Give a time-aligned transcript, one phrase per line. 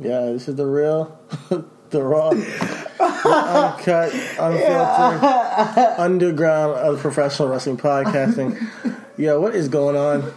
[0.00, 1.18] Yeah, this is the real,
[1.90, 2.44] the raw, the
[2.98, 8.56] uncut, unfiltered, underground of professional wrestling podcasting.
[9.16, 10.32] Yo, what is going on?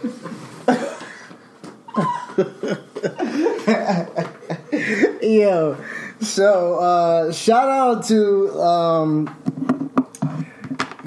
[5.22, 5.76] Yo,
[6.20, 9.28] so uh, shout out to um,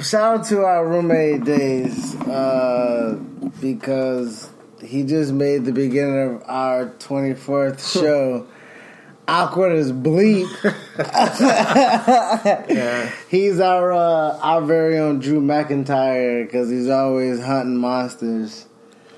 [0.02, 3.20] shout out to our roommate Days uh,
[3.60, 4.50] because
[4.96, 8.48] he just made the beginning of our twenty fourth show.
[9.28, 10.46] Awkward as bleep.
[13.30, 18.68] He's our uh, our very own Drew McIntyre because he's always hunting monsters.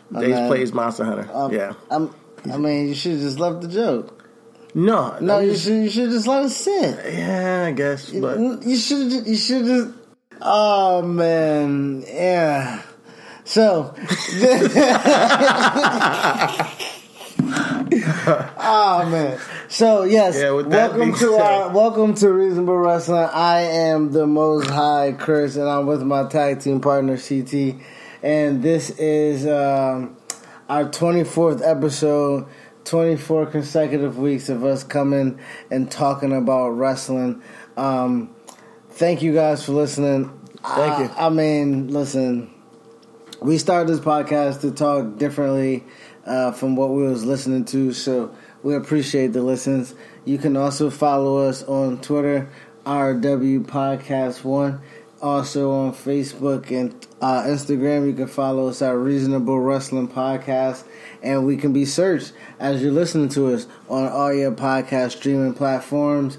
[0.09, 1.29] Then, plays Monster Hunter.
[1.33, 1.73] Um, yeah.
[1.91, 2.15] I'm,
[2.49, 4.13] I mean, you should just love the joke.
[4.73, 7.13] No, No, you just- should you should just let it sit.
[7.13, 9.89] Yeah, I guess, but You should you should just.
[10.41, 12.83] Oh man, yeah.
[13.47, 13.95] So.
[18.59, 19.39] oh man.
[19.69, 23.29] So yes, Yeah, welcome to said- our welcome to Reasonable Wrestling.
[23.31, 27.75] I am the Most High Chris, and I'm with my tag team partner CT,
[28.21, 30.17] and this is um,
[30.67, 32.47] our 24th episode.
[32.83, 35.37] 24 consecutive weeks of us coming
[35.69, 37.41] and talking about wrestling.
[37.75, 38.33] Um,
[38.91, 40.31] thank you guys for listening.
[40.63, 41.09] Thank I, you.
[41.17, 42.49] I mean, listen,
[43.41, 45.83] we started this podcast to talk differently
[46.25, 49.93] uh, from what we was listening to, so we appreciate the listens.
[50.25, 52.49] You can also follow us on Twitter,
[52.85, 54.81] RW Podcast One.
[55.19, 60.83] Also on Facebook and uh, Instagram, you can follow us at Reasonable Wrestling Podcast,
[61.23, 65.55] and we can be searched as you're listening to us on all your podcast streaming
[65.55, 66.37] platforms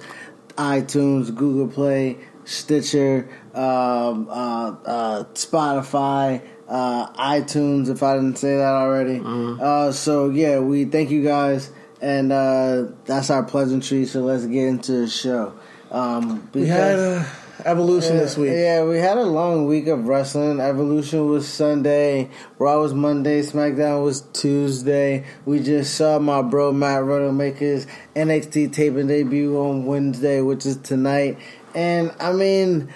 [0.58, 7.89] iTunes, Google Play, Stitcher, um, uh, uh, Spotify, uh, iTunes.
[7.89, 11.71] If I didn't say that already, uh, so yeah, we thank you guys,
[12.01, 14.05] and uh, that's our pleasantry.
[14.05, 15.55] So let's get into the show.
[15.91, 17.25] Um, we had uh,
[17.65, 18.51] evolution yeah, this week.
[18.53, 20.61] Yeah, we had a long week of wrestling.
[20.61, 22.31] Evolution was Sunday.
[22.59, 23.41] Raw was Monday.
[23.41, 25.25] SmackDown was Tuesday.
[25.45, 30.67] We just saw my bro Matt Riddle make his NXT taping debut on Wednesday, which
[30.67, 31.39] is tonight.
[31.75, 32.93] And I mean,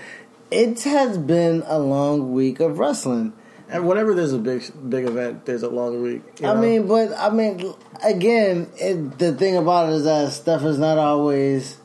[0.51, 3.33] it has been a long week of wrestling.
[3.73, 6.23] And whenever there's a big big event, there's a long week.
[6.41, 7.75] you I mean, but I mean,
[8.05, 11.79] again, it, the thing about it is that stuff is not always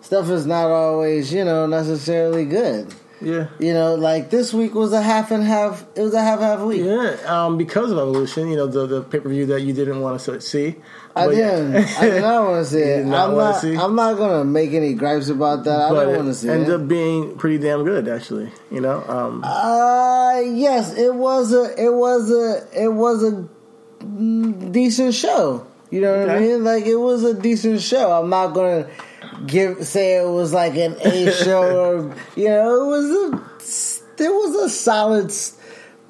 [0.00, 2.94] stuff is not always you know necessarily good.
[3.20, 3.48] yeah.
[3.58, 5.84] You know, like this week was a half and half.
[5.94, 6.82] It was a half half week.
[6.82, 10.00] Yeah, um, because of evolution, you know the the pay per view that you didn't
[10.00, 10.76] want to see.
[11.16, 11.76] I But- didn't.
[11.76, 13.06] I did not want to see it.
[13.06, 13.60] not I'm not.
[13.60, 13.76] see?
[13.76, 15.80] I'm not gonna make any gripes about that.
[15.80, 16.74] I but don't want to it see ended it.
[16.74, 18.50] up being pretty damn good, actually.
[18.70, 21.70] You know, um, Uh, yes, it was a.
[21.80, 22.66] It was a.
[22.84, 23.48] It was a
[24.70, 25.66] decent show.
[25.90, 26.64] You know what I mean?
[26.64, 28.10] Like it was a decent show.
[28.10, 28.88] I'm not gonna
[29.46, 31.62] give say it was like an A show
[32.02, 34.24] or you know it was a.
[34.24, 35.30] it was a solid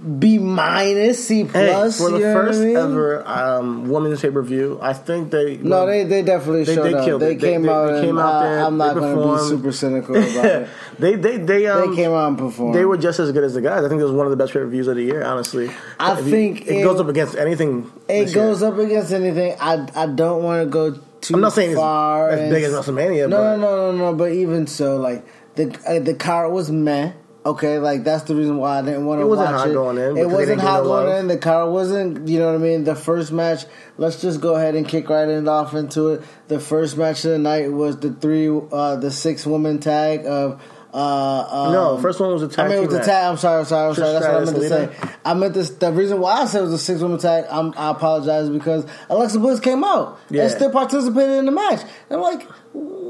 [0.05, 1.97] B minus, C hey, plus.
[1.97, 2.77] for the what I first mean?
[2.77, 6.85] ever um, women's pay per view, I think they No, they they definitely They- showed
[6.85, 7.05] they up.
[7.07, 7.37] killed They.
[7.37, 7.87] They- came they- out.
[7.93, 10.69] they came out there, I'm not going to be super cynical about it.
[10.99, 12.75] they they they um They came out and performed.
[12.75, 13.83] they were just as good as the guys.
[13.83, 15.23] I think it was one of the best pay per views of the year.
[15.25, 17.91] Honestly, I If you- think it, it- goes up against anything.
[18.07, 18.45] It this year.
[18.45, 19.57] goes up against anything.
[19.59, 23.29] I I don't want to go too I'm not saying it's as big as WrestleMania,
[23.31, 24.15] No, but- no, no, no, no.
[24.15, 25.25] But even so, like
[25.55, 27.13] the uh, the card was meh.
[27.47, 29.73] Okay, like that's the reason why I didn't want to It wasn't watch hot it.
[29.75, 31.19] going in It wasn't hot going love.
[31.21, 31.29] in.
[31.29, 32.27] The car wasn't.
[32.27, 32.85] You know what I mean.
[32.85, 33.67] The first match.
[33.99, 36.23] Let's just go ahead and kick right in off into it.
[36.49, 40.63] The first match of the night was the three, uh, the six woman tag of.
[40.95, 43.25] Uh, um, No, first one was a tag I mean, it was a tag.
[43.31, 44.13] I'm sorry, I'm sorry, I'm sorry.
[44.13, 45.11] That's what I meant to say.
[45.25, 45.71] I meant this.
[45.71, 48.87] The reason why I said it was a six woman tag, I'm, I apologize because
[49.11, 50.45] Alexa Bliss came out Yeah.
[50.45, 51.81] and still participated in the match.
[52.11, 52.49] I'm like,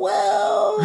[0.04, 0.80] well,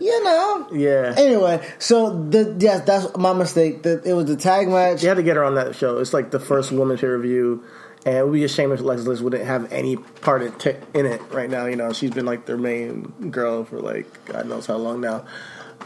[0.00, 0.68] you know.
[0.72, 1.14] Yeah.
[1.18, 3.82] Anyway, so the yes, that's my mistake.
[3.82, 5.02] That it was the tag match.
[5.02, 5.98] You had to get her on that show.
[5.98, 7.62] It's like the first woman to review,
[8.06, 10.76] and it would be a shame if Alexa Bliss wouldn't have any part in, t-
[10.94, 11.66] in it right now.
[11.66, 15.26] You know, she's been like their main girl for like God knows how long now.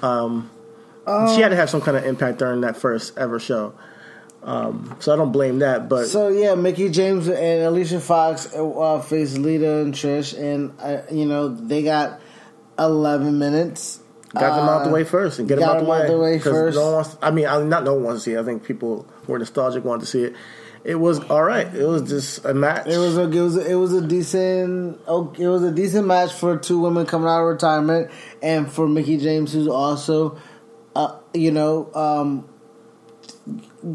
[0.02, 0.50] Um,
[1.34, 3.74] she had to have some kind of impact during that first ever show.
[4.44, 9.00] Um, so I don't blame that, but So yeah, Mickie James and Alicia Fox uh,
[9.00, 12.20] faced Lita and Trish, and uh, you know they got
[12.78, 14.00] eleven minutes.
[14.34, 16.06] got them out the Uh, way first and get them out the them out way.
[16.08, 16.76] the way first.
[16.76, 18.34] No one wants, I mean, I, not no one wants to see.
[18.34, 18.40] it.
[18.40, 20.34] I think people who are nostalgic want to see it.
[20.84, 21.66] It was all right.
[21.74, 22.86] It was just a match.
[22.86, 26.06] It was a it was a, it was a decent oh, it was a decent
[26.06, 30.38] match for two women coming out of retirement, and for Mickie James, who's also,
[30.94, 32.48] uh, you know, um,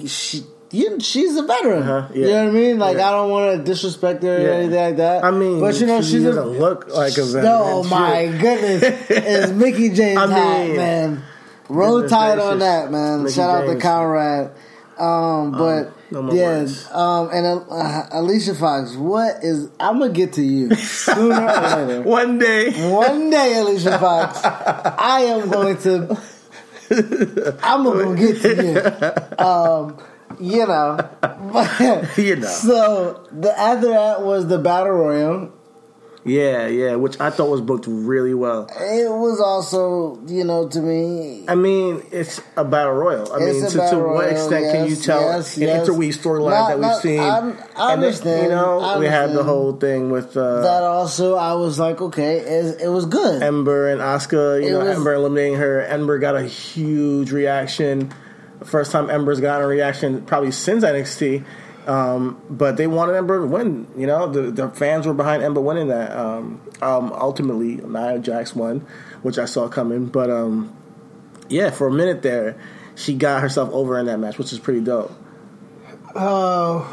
[0.07, 0.43] she.
[0.71, 1.83] You, she's a veteran.
[1.83, 2.19] Uh-huh, yeah.
[2.19, 2.79] You know what I mean?
[2.79, 3.07] Like Yeah.
[3.09, 4.53] I don't want to disrespect her or Yeah.
[4.53, 5.23] anything like that.
[5.23, 7.45] I mean, but you know, she she's a, doesn't look like a veteran.
[7.47, 8.41] Oh my Shit.
[8.41, 11.23] goodness, it's Mickie James I hat, man.
[11.69, 13.23] Roll tide on that, man.
[13.23, 13.83] Mickey Shout out to James.
[13.83, 14.51] Conrad.
[14.97, 19.67] Um, but no yeah, um, and uh, Alicia Fox, what is?
[19.79, 22.01] I'm gonna get to you sooner or later.
[22.05, 26.21] One day, One day, Alicia Fox, I am going to.
[27.63, 29.43] I'm gonna get to you.
[29.45, 29.97] Um,
[30.39, 30.97] you know,
[32.17, 32.47] You know.
[32.47, 35.51] So the after that was the battle royal.
[36.23, 38.67] yeah, yeah, which I thought was booked really well.
[38.69, 43.33] It was also, you know, to me, I mean, it's a battle royal.
[43.33, 45.81] I mean, to, to battle what royal, extent can you yes, tell yes, in yes.
[45.81, 47.19] interweave storylines that we've not- seen?
[47.19, 50.83] I- I And then, understand, you know, we had the whole thing with uh, that
[50.83, 53.41] also I was like, okay, it, it was good.
[53.41, 54.61] Ember and Asuka.
[54.61, 55.81] You It know, was- Ember eliminating her.
[55.81, 58.11] Ember got a huge reaction.
[58.63, 61.45] First time Ember's gotten a reaction probably since NXT.
[61.87, 63.87] Um, but they wanted Ember to win.
[63.97, 66.11] You know, the, the fans were behind Ember winning that.
[66.11, 68.85] Um, um, ultimately, Nia Jax won,
[69.23, 70.05] which I saw coming.
[70.05, 70.75] But um,
[71.49, 72.59] yeah, for a minute there,
[72.95, 75.11] she got herself over in that match, which is pretty dope.
[76.13, 76.85] Oh,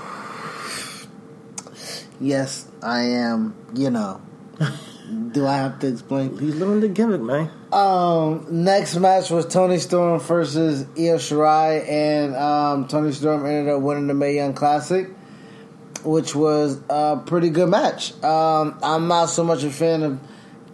[2.20, 3.54] yes, I am.
[3.74, 4.22] You know,
[5.32, 6.38] do I have to explain?
[6.38, 7.50] He's living the gimmick, man.
[7.72, 13.82] Um, next match was Toni Storm versus Io Shirai, and um, Toni Storm ended up
[13.82, 15.08] winning the Mae Young Classic,
[16.02, 18.12] which was a pretty good match.
[18.24, 20.18] Um, I'm not so much a fan of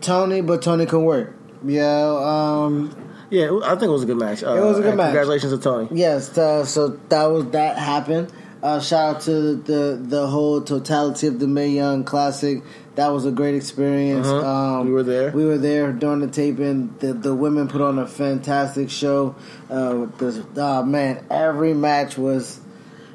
[0.00, 1.34] Toni, but Toni can work.
[1.66, 2.94] Yeah, um,
[3.30, 4.44] Yeah, I think it was a good match.
[4.44, 5.06] Uh, It was a good match.
[5.08, 5.88] Congratulations to Toni.
[5.92, 8.32] Yes, uh, so that was that happened.
[8.62, 12.62] Uh, shout out to the the whole totality of the Mae Young Classic.
[12.96, 14.26] That was a great experience.
[14.26, 14.46] Uh-huh.
[14.46, 15.30] Um, We were there.
[15.32, 16.94] We were there during the taping.
[16.98, 19.34] The the women put on a fantastic show.
[19.68, 22.60] Uh, the, oh man, every match was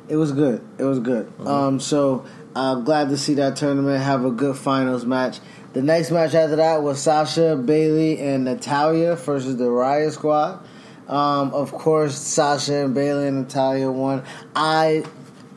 [0.09, 0.61] it was good.
[0.77, 1.31] It was good.
[1.39, 1.67] Uh-huh.
[1.67, 5.39] Um, so uh, glad to see that tournament have a good finals match.
[5.73, 10.65] The next match after that was Sasha, Bayley, and Natalya versus the Riot Squad.
[11.07, 14.23] Um, of course, Sasha and Bayley and Natalya won.
[14.55, 15.03] I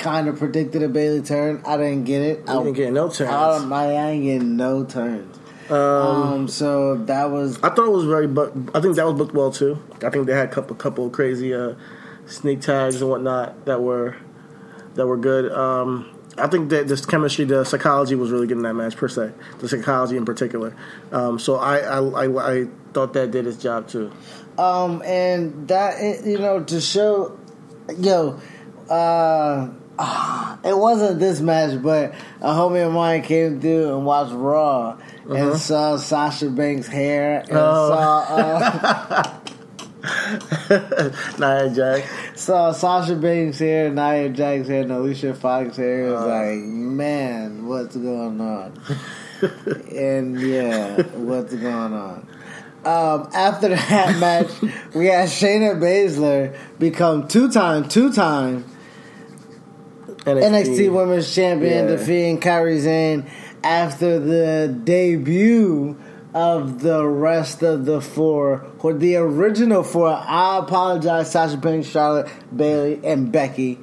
[0.03, 1.63] kind of predicted a Bayley turn.
[1.65, 2.39] I didn't get it.
[2.49, 3.31] You didn't get no turns.
[3.31, 5.39] I, I ain't getting no turns.
[5.71, 9.33] Um, so that was I thought it was very, but I think that was booked
[9.33, 9.83] well too.
[10.05, 11.75] I think they had a couple, couple of crazy uh,
[12.27, 14.17] sneak tags and whatnot that were
[14.95, 15.51] that were good.
[15.53, 19.09] Um, I think that this chemistry, the psychology was really good in that match per
[19.09, 19.33] se.
[19.59, 20.75] The psychology in particular.
[21.11, 24.11] Um, so I, I, I, I thought that did its job too.
[24.59, 27.39] Um, and that you know to show,
[27.99, 28.41] yo,
[28.91, 29.69] uh,
[29.99, 34.99] ah, it wasn't this match, but a homie of mine came through and watched Raw
[35.31, 37.89] and saw Sasha Banks' hair and Oh.
[37.89, 39.39] saw uh,
[41.39, 42.11] Nia Jax.
[42.41, 46.09] saw Sasha Banks' hair, Nia Jax' hair, and Alicia Fox hair.
[46.09, 48.81] It was like, man, what's going on?
[49.97, 52.27] and yeah, what's going on?
[52.85, 54.51] Um, after that match,
[54.95, 58.65] we had Shayna Baszler become two time, two time
[60.25, 61.97] NXT Women's Champion, Yeah.
[61.97, 63.25] defeating Kairi Sane
[63.65, 65.97] after the debut
[66.35, 70.09] of the rest of the four, or the original four.
[70.09, 73.79] I apologize, Sasha Banks, Charlotte, Bayley, and Becky.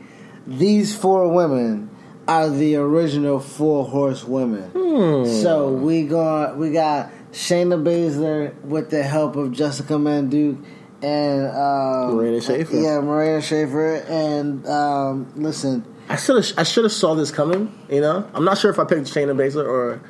[0.48, 1.90] These four women
[2.28, 5.26] are the original four horse horsewomen.
[5.26, 10.58] So we got we got Shayna Baszler with the help of Jessamyn Duke
[11.02, 12.84] and um, Marina Shafir.
[12.84, 14.10] Yeah, Marina Shafir.
[14.10, 17.72] And um, listen, I should have I should have saw this coming.
[17.88, 20.02] You know, I'm not sure if I picked Shayna Baszler or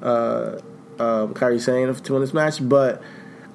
[0.00, 0.60] uh,
[1.02, 3.02] um, Kairi Sane to win this match, but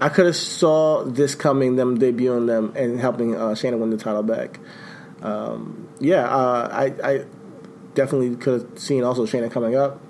[0.02, 1.78] I could have saw this coming.
[1.78, 4.60] Them debuting them and helping uh, Shayna win the title back.
[5.22, 7.26] Um, yeah, uh, I, I
[7.94, 10.02] definitely could have seen also Shayna coming up.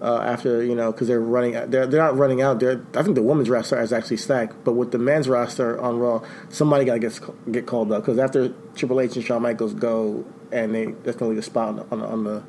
[0.00, 2.58] Uh, after you know, because they're running, they're they're not running out.
[2.58, 5.98] They're, I think the women's roster is actually stacked, but with the men's roster on
[5.98, 9.74] Raw, somebody got to get get called up because after Triple H and Shawn Michaels
[9.74, 12.42] go, and they leave a spot on the, on the, on the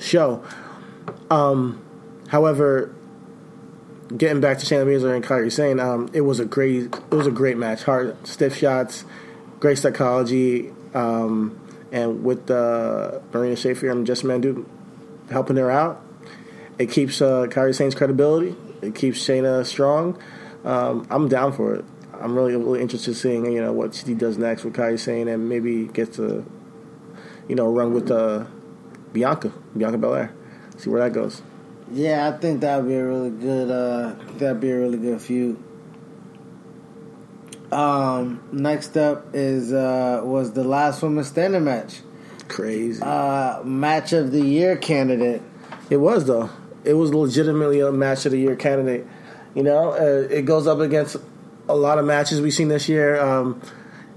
[0.00, 0.42] show.
[1.30, 1.82] Um,
[2.28, 2.94] however,
[4.16, 7.26] getting back to Shayna Baszler and Kairi Sane, um, it was a great it was
[7.26, 7.84] a great match.
[7.84, 9.04] Hard stiff shots,
[9.60, 11.58] great psychology, um,
[11.92, 14.66] and with uh, Marina Shafir and Jess Mandu
[15.30, 16.02] helping her out,
[16.78, 18.56] it keeps uh, Kairi Sane's credibility.
[18.82, 20.20] It keeps Shayna strong.
[20.64, 21.84] Um, I'm down for it.
[22.20, 25.28] I'm really really interested in seeing you know what she does next with Kairi Sane
[25.28, 26.44] and maybe gets to
[27.48, 28.44] you know run with uh,
[29.12, 30.34] Bianca Bianca Belair.
[30.76, 31.42] See where that goes.
[31.92, 33.70] yeah, I think that'd be a really good.
[33.70, 35.62] Uh, that'd be a really good feud.
[37.72, 42.00] Um, next up is uh, was the last woman standing match.
[42.48, 43.02] Crazy.
[43.02, 45.42] Uh, match of the year candidate.
[45.90, 46.48] It was though.
[46.84, 49.06] It was legitimately a match of the year candidate.
[49.54, 51.16] You know, uh, it goes up against
[51.68, 53.20] a lot of matches we've seen this year.
[53.20, 53.60] Um,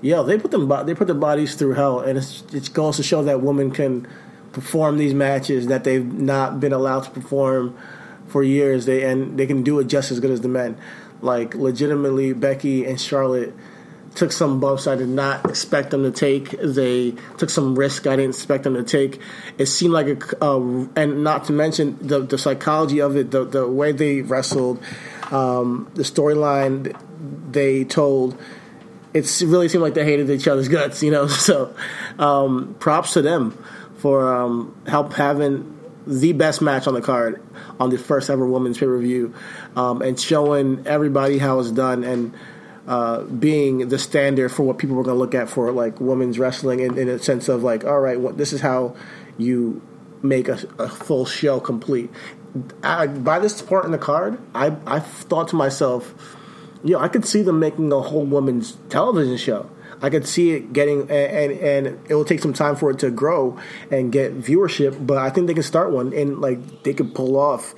[0.02, 3.04] yeah, they put them they put their bodies through hell, and it's, it goes to
[3.04, 4.08] show that women can
[4.52, 7.78] perform these matches that they've not been allowed to perform
[8.28, 8.86] for years.
[8.86, 10.78] They and they can do it just as good as the men.
[11.22, 13.54] Like legitimately, Becky and Charlotte
[14.16, 16.50] took some bumps I did not expect them to take.
[16.62, 19.22] They took some risk I didn't expect them to take.
[19.58, 20.56] It seemed like a,
[20.96, 24.82] and not to mention the the psychology of it, the the way they wrestled,
[25.32, 26.98] um, the storyline
[27.52, 28.38] they told.
[29.14, 31.28] It really seemed like they hated each other's guts, you know.
[31.42, 31.76] So,
[32.18, 33.58] um, props to them
[33.98, 35.78] for um, help having
[36.08, 37.44] the best match on the card
[37.80, 39.34] on the first ever women's pay per view,
[39.76, 42.34] um, and showing everybody how it's done and
[42.88, 46.40] uh, being the standard for what people were going to look at for like women's
[46.40, 48.96] wrestling in, in a sense of like, all right, what, this is how
[49.38, 49.82] you
[50.24, 52.10] make a, a full show complete.
[52.84, 56.14] I, by this part in the card, I I thought to myself,
[56.84, 59.70] know, I could see them making a whole women's television show.
[60.02, 63.00] I could see it getting, and, and and it will take some time for it
[63.00, 63.60] to grow
[63.92, 65.06] and get viewership.
[65.06, 67.76] But I think they can start one, and like they could pull off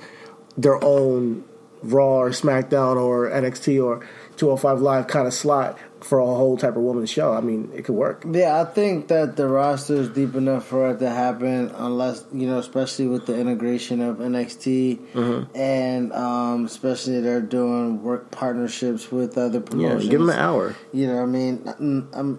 [0.56, 1.44] their own
[1.82, 4.06] Raw or SmackDown or NXT or
[4.36, 7.32] 205 Live kind of slot for a whole type of women's show.
[7.32, 8.24] I mean, it could work.
[8.30, 12.46] Yeah, I think that the roster is deep enough for it to happen, unless you
[12.46, 15.56] know, especially with the integration of NXT, Mm-hmm.
[15.56, 20.04] and um, especially they're doing work partnerships with other promotions.
[20.04, 20.76] Yeah, give them an hour.
[20.92, 22.08] You know what I mean?
[22.12, 22.38] I'm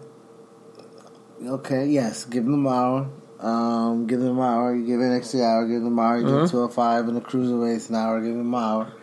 [1.45, 1.87] okay.
[1.87, 3.09] Yes, give them an hour.
[3.39, 4.75] Um, give them an hour.
[4.75, 5.67] You give NXT an hour.
[5.67, 6.17] Give them an hour.
[6.19, 6.41] You Mm-hmm.
[6.43, 8.21] give two hundred five and the cruiserweights an hour.
[8.21, 8.93] Give them an hour.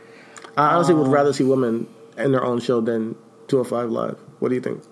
[0.56, 3.14] I honestly would rather see women in their own show than
[3.48, 4.18] 205 Live.
[4.42, 4.82] What do you think?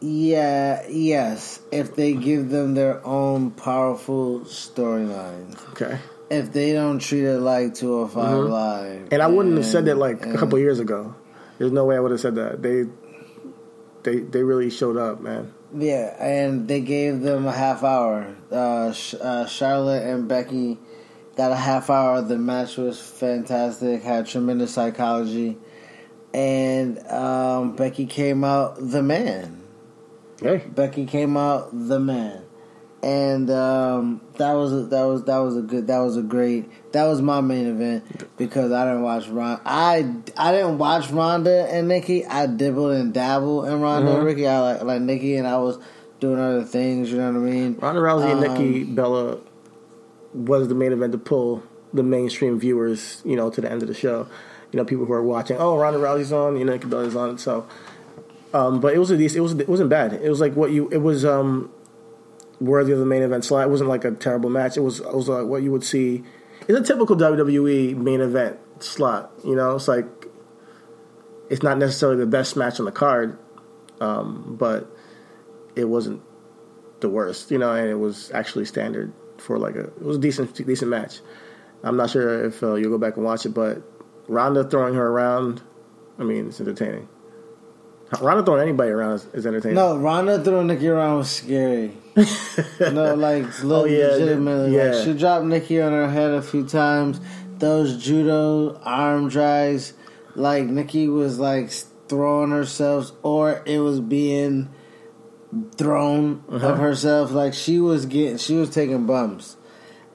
[0.00, 0.86] Yeah.
[0.88, 1.58] Yes.
[1.72, 5.60] If they give them their own powerful storyline.
[5.70, 5.98] Okay.
[6.30, 8.92] If they don't treat it like 205 Live.
[8.92, 9.08] Mm-hmm.
[9.10, 11.12] And I wouldn't have said that like a couple years ago.
[11.58, 12.62] There's no way I would have said that.
[12.62, 12.84] They,
[14.04, 15.52] they, they really showed up, man.
[15.76, 18.32] Yeah, and they gave them a half hour.
[18.52, 20.78] Uh, Sh- uh, Charlotte and Becky
[21.38, 22.20] got a half hour.
[22.20, 25.56] The match was fantastic, had tremendous psychology.
[26.34, 29.62] And um, Becky came out the man.
[30.42, 32.42] Hey, Becky came out the man.
[33.00, 36.68] And um, that was a, that was that was a good that was a great
[36.92, 41.72] that was my main event because I didn't watch Ron I I didn't watch Ronda
[41.72, 45.46] and Nikki I dibbled and dabbled in Ronda and Ricky I like like Nikki and
[45.46, 45.78] I was
[46.18, 49.38] doing other things you know what I mean Ronda Rousey and Um, Nikki Bella
[50.38, 53.88] was the main event to pull the mainstream viewers, you know, to the end of
[53.88, 54.26] the show.
[54.72, 57.38] You know, people who are watching, oh, Ronda Rousey's on, you know, Nikki on.
[57.38, 57.66] So,
[58.52, 59.38] um, but it was a decent.
[59.38, 60.12] It was it wasn't bad.
[60.12, 60.88] It was like what you.
[60.90, 61.70] It was um,
[62.60, 63.66] worthy of the main event slot.
[63.66, 64.76] It wasn't like a terrible match.
[64.76, 66.22] It was it was like what you would see.
[66.66, 69.32] It's a typical WWE main event slot.
[69.42, 70.06] You know, it's like
[71.48, 73.38] it's not necessarily the best match on the card,
[74.02, 74.94] um, but
[75.74, 76.20] it wasn't
[77.00, 77.50] the worst.
[77.50, 79.84] You know, and it was actually standard for like a.
[79.84, 81.20] It was a decent decent match.
[81.82, 83.82] I'm not sure if uh, you'll go back and watch it, but
[84.28, 85.62] Ronda throwing her around.
[86.18, 87.08] I mean, it's entertaining.
[88.20, 89.76] Ronda throwing anybody around is, is entertaining.
[89.76, 91.92] No, Ronda throwing Nikki around was scary.
[92.80, 94.74] no, like Oh, yeah, legitimately.
[94.74, 94.84] yeah.
[94.92, 97.20] Like she dropped Nikki on her head a few times.
[97.58, 99.92] Those judo arm drags,
[100.34, 101.70] like Nikki was like
[102.08, 104.70] throwing herself, or it was being
[105.76, 106.68] thrown Uh-huh.
[106.68, 107.30] of herself.
[107.32, 109.56] Like she was getting, she was taking bumps,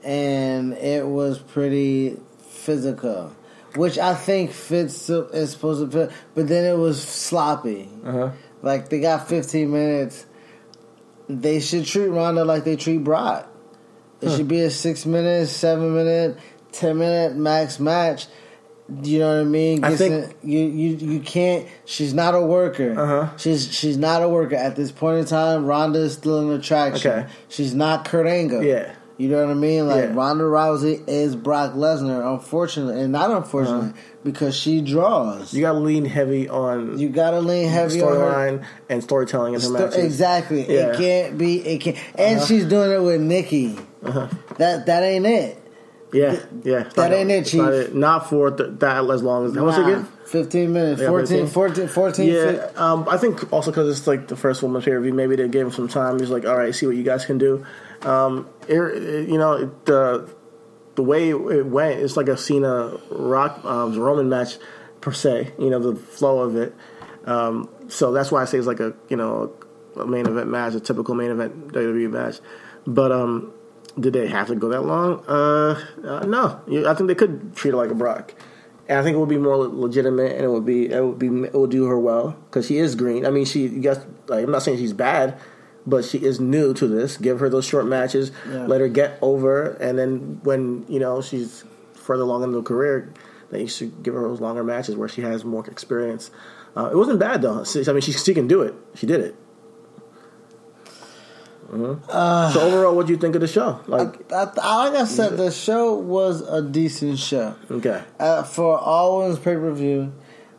[0.04, 3.34] and it was pretty physical.
[3.76, 7.90] Which I think fits is supposed to fit, but then it was sloppy.
[8.06, 8.30] Uh-huh.
[8.62, 10.26] Like they got 15 minutes.
[11.28, 13.50] They should treat Ronda like they treat Brock.
[14.22, 16.38] It should be a six minute, seven minute,
[16.72, 18.28] ten minute max match.
[19.04, 19.84] You know what I mean?
[19.84, 21.66] I think- in- you you you can't.
[21.86, 22.94] She's not a worker.
[23.00, 23.38] Uh-huh.
[23.38, 25.66] She's she's not a worker at this point in time.
[25.66, 27.12] Ronda is still an attraction.
[27.12, 27.28] Okay.
[27.48, 28.62] She's not Kurt Angle.
[28.64, 28.92] Yeah.
[29.16, 29.88] You know what I mean?
[29.88, 30.14] Like Yeah.
[30.16, 35.42] Ronda Rousey is Brock Lesnar, unfortunately, and not unfortunately because she draws.
[35.44, 35.56] Uh-huh.
[35.58, 39.66] You got to lean heavy on You gotta lean heavy storyline and storytelling in her
[39.68, 40.04] Sto- matches.
[40.04, 40.66] exactly.
[40.70, 40.80] Yeah.
[40.82, 40.92] Uh-huh.
[40.92, 41.60] It can't be.
[41.62, 41.98] It can't.
[42.16, 43.78] And she's doing it with Nikki.
[44.04, 44.28] Uh-huh.
[44.58, 45.58] That that ain't it.
[46.14, 46.84] Yeah, yeah.
[46.84, 47.62] That not- ain't it, Not, Chief.
[47.62, 47.96] it.
[47.96, 49.56] Not for th- that as long as.
[49.56, 50.08] How much Nah, again?
[50.26, 51.02] 15 minutes.
[51.02, 51.48] Yeah, 14, 15.
[51.48, 55.00] 14, 14 Yeah, um, I think also because it's like the first woman's pay per
[55.00, 56.20] view, maybe they gave him some time.
[56.20, 57.66] He's like, all right, see what you guys can do.
[58.04, 60.28] Um, it, it- you know, it, the
[60.96, 64.58] the way it went, it's like a Cena Rock um, Roman match
[65.02, 65.52] per se.
[65.58, 66.74] You know, the flow of it.
[67.26, 69.54] Um, so that's why I say it's like a you know
[69.96, 72.40] a main event match, a typical main event WWE match.
[72.86, 73.54] But um,
[74.00, 75.24] did they have to go that long?
[75.28, 76.60] Uh, uh, no,
[76.90, 78.34] I think they could treat it like a Brock.
[78.90, 81.28] And I think it would be more legitimate, and it would be it would be
[81.28, 83.26] it would do her well because she is green.
[83.26, 85.40] I mean, she you guys like I'm not saying she's bad,
[85.88, 87.16] but she is new to this.
[87.18, 88.66] Give her those short matches, Yeah.
[88.66, 93.14] let her get over, and then when you know she's further along in the career,
[93.52, 96.30] then you should give her those longer matches where she has more experience.
[96.76, 97.64] Uh, it wasn't bad though.
[97.64, 98.74] I mean, she she can do it.
[98.96, 99.36] She did it.
[101.74, 102.52] Mhm.
[102.54, 103.80] so overall, what do you think of the show?
[103.88, 107.56] Like, I, I, like I said, the show was a decent show.
[107.72, 110.12] okay, Uh, for all women's pay per view,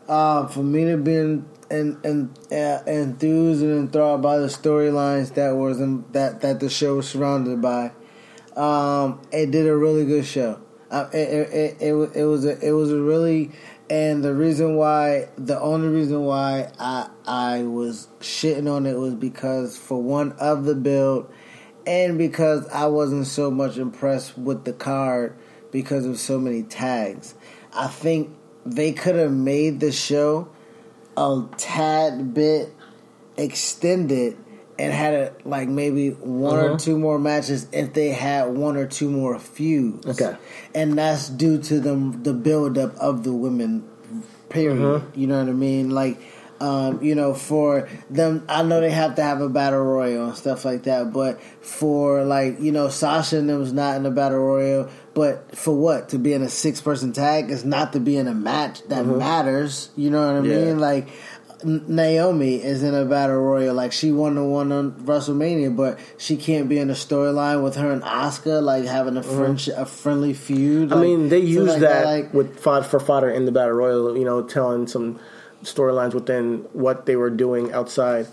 [0.07, 5.33] uh, for me to be in, in, in, uh, enthused and enthralled by the storylines
[5.35, 7.91] that was in, that that the show was surrounded by,
[8.55, 10.59] um, it did a really good show.
[10.91, 13.51] Uh, it, it, it, it, it was a, it was a really
[13.89, 19.13] and the reason why the only reason why I I was shitting on it was
[19.13, 21.31] because for one of the build
[21.85, 25.35] and because I wasn't so much impressed with the card
[25.71, 27.35] because of so many tags.
[27.73, 30.49] I think they could have made the show
[31.15, 32.73] a tad bit
[33.37, 34.37] extended
[34.77, 36.77] and had it like maybe one or Uh-huh.
[36.77, 40.05] two more matches if they had one or two more feuds.
[40.21, 40.35] Okay.
[40.73, 43.87] And that's due to them the build up of the women
[44.49, 44.83] period.
[44.83, 45.05] Uh-huh.
[45.15, 45.89] You know what I mean?
[45.91, 46.19] Like
[46.57, 50.37] um, you know, for them I know they have to have a battle royal and
[50.37, 54.11] stuff like that, but for like, you know, Sasha and them was not in a
[54.11, 56.09] battle royal, but for what?
[56.09, 59.05] To be in a six person tag is not to be in a match that
[59.05, 59.89] matters.
[59.97, 60.47] You know what I.
[60.47, 60.65] Yeah.
[60.65, 60.79] mean?
[60.79, 61.09] Like
[61.65, 66.37] Naomi is in a battle royal, like she won the one on WrestleMania, but she
[66.37, 70.33] can't be in a storyline with her and Oscar, like having a friendship, a friendly
[70.33, 70.91] feud.
[70.91, 71.01] Uh-huh.
[71.01, 74.15] I mean, they use like that, like with fod for fodder in the battle royal.
[74.15, 75.19] You know, telling some
[75.63, 78.27] storylines within what they were doing outside.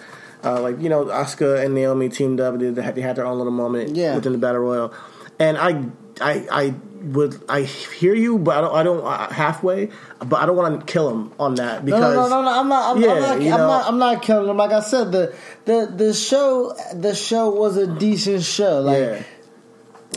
[0.44, 2.58] Uh, like you know, Oscar and Naomi teamed up.
[2.58, 4.14] They had, they had their own little moment Yeah.
[4.14, 4.92] within the battle royal,
[5.38, 5.86] and I,
[6.20, 8.74] I, I would I hear you, but I don't.
[8.74, 9.90] I don't uh, halfway,
[10.24, 12.60] but I don't want to kill him on that No, because no, no, no, no.
[12.60, 12.96] I'm not.
[12.96, 13.42] I'm, Yeah, I'm not.
[13.42, 13.88] you I'm know- not.
[13.88, 14.56] I'm not killing him.
[14.56, 15.34] Like I said, the
[15.64, 18.80] the the show the show was a decent show.
[18.80, 19.22] Like yeah,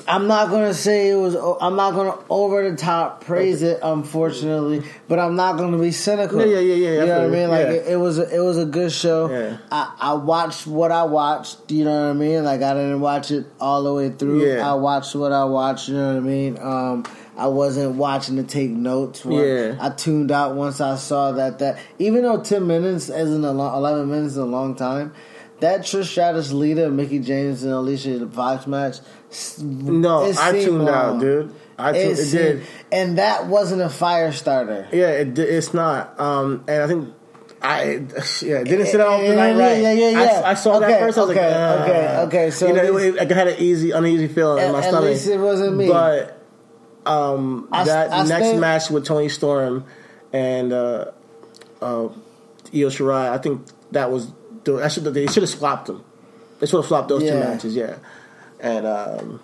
[0.07, 1.35] I'm not gonna say it was.
[1.35, 4.83] I'm not gonna over the top praise it, unfortunately.
[5.07, 6.39] But I'm not gonna be cynical.
[6.45, 7.49] Yeah, yeah, yeah, yeah, You know what I mean?
[7.49, 7.71] Like Yeah.
[7.73, 8.19] it, it was.
[8.19, 9.29] A, it was a good show.
[9.29, 9.57] Yeah.
[9.71, 11.71] I, I watched what I watched.
[11.71, 12.43] You know what I mean?
[12.43, 14.45] Like I didn't watch it all the way through.
[14.45, 14.69] Yeah.
[14.69, 15.89] I watched what I watched.
[15.89, 16.57] You know what I mean?
[16.59, 17.05] Um,
[17.37, 19.25] I wasn't watching to take notes.
[19.25, 19.75] Yeah.
[19.79, 21.59] I tuned out once I saw that.
[21.59, 25.13] That even though ten minutes isn't a long, eleven minutes is a long time.
[25.61, 28.97] That Trish Stratus, Lita, Mickie James, and Alicia Fox match.
[29.61, 31.53] No, I tuned out, dude.
[31.77, 32.63] I tuned, it, seemed- did.
[32.91, 34.87] and that wasn't a fire starter.
[34.91, 36.19] Yeah, it, it's not.
[36.19, 37.13] Um, and I think
[37.61, 37.83] I
[38.41, 39.81] yeah it didn't sit out the night yeah, right.
[39.81, 40.41] yeah, yeah, I- yeah.
[40.45, 41.17] I, saw Okay, that first.
[41.17, 43.47] I was okay, like, uh, okay, okay, so you know, at it, it, I had
[43.49, 45.09] an easy, uneasy feeling in At- my at stomach.
[45.09, 45.87] least it wasn't me.
[45.87, 46.41] But
[47.05, 49.85] um, I- that I next still- match with Toni Storm
[50.31, 51.11] and uh,
[51.81, 52.07] uh,
[52.73, 54.31] Io Shirai, I think that was.
[54.65, 56.03] should they should have swapped them.
[56.59, 57.75] They should have swapped those two matches.
[57.75, 57.97] Yeah,
[58.59, 59.39] and um,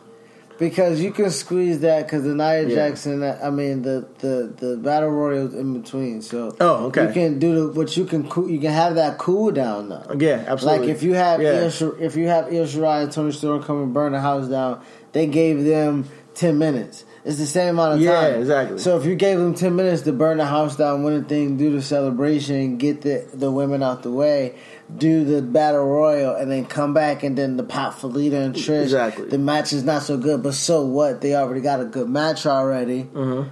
[0.57, 2.75] because you can squeeze that because the Nia Yeah.
[2.75, 6.21] Jackson, I mean the the the battle royals in between.
[6.21, 7.07] So Oh, okay.
[7.07, 10.15] you can do the what you can cool, you can have that cool down though.
[10.19, 10.87] Yeah, absolutely.
[10.87, 11.69] Like if you have Yeah.
[11.81, 14.81] Io if you have Io Shirai and Toni Storm come and burn the house down,
[15.13, 17.05] they gave them ten minutes.
[17.23, 18.31] It's the same amount of Yeah, time.
[18.31, 18.77] Yeah, exactly.
[18.79, 21.55] So if you gave them ten minutes to burn the house down, win the thing,
[21.57, 24.55] do the celebration, get the the women out the way,
[24.97, 28.55] do the battle royal, and then come back and then the pop for Lita and
[28.55, 28.83] Trish.
[28.83, 29.27] Exactly.
[29.29, 31.21] The match is not so good, but so what?
[31.21, 33.03] They already got a good match already.
[33.13, 33.49] Mhm.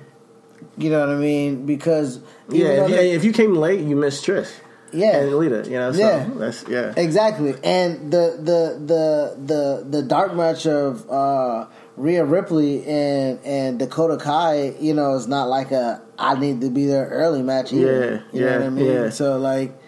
[0.78, 1.66] You know what I mean?
[1.66, 4.50] Because Yeah, if you, they- if you came late, you missed Trish
[4.92, 5.64] yeah, and Lita.
[5.70, 6.26] You know, so Yeah.
[6.36, 6.94] that's yeah.
[6.98, 13.80] Exactly, and the the the the the dark match of uh, Rhea Ripley and and
[13.80, 17.72] Dakota Kai, you know, is not like a I need to be there early match
[17.72, 18.24] either.
[18.34, 18.86] Yeah, you know yeah, what I mean.
[18.86, 19.10] yeah.
[19.10, 19.79] So like,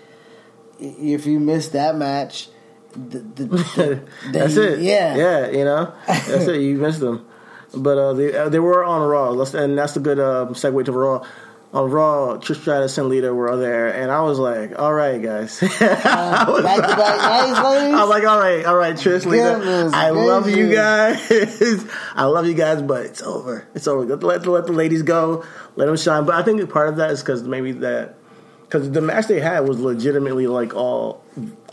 [0.81, 2.49] if you miss that match,
[2.93, 4.79] the, the, the, That's it.
[4.79, 5.49] Yeah, yeah.
[5.49, 6.61] You know, that's it.
[6.61, 7.25] You missed them,
[7.73, 9.31] but uh, they uh, they were on Raw.
[9.31, 11.25] And that's a good um, segue to Raw.
[11.73, 15.57] On Raw, Trish Stratus and Lita were there, and I was like, "All right, guys."
[15.63, 17.93] I was back to back nights, ladies.
[17.93, 21.31] I was like, "All right, all right, Trish, Lita, I love you guys.
[22.13, 23.65] I love you guys, but it's over.
[23.73, 24.03] It's over.
[24.05, 25.45] Let, let, let the ladies go.
[25.77, 28.17] Let them shine." But I think part of that is because maybe that
[28.71, 31.21] because the match they had was legitimately like all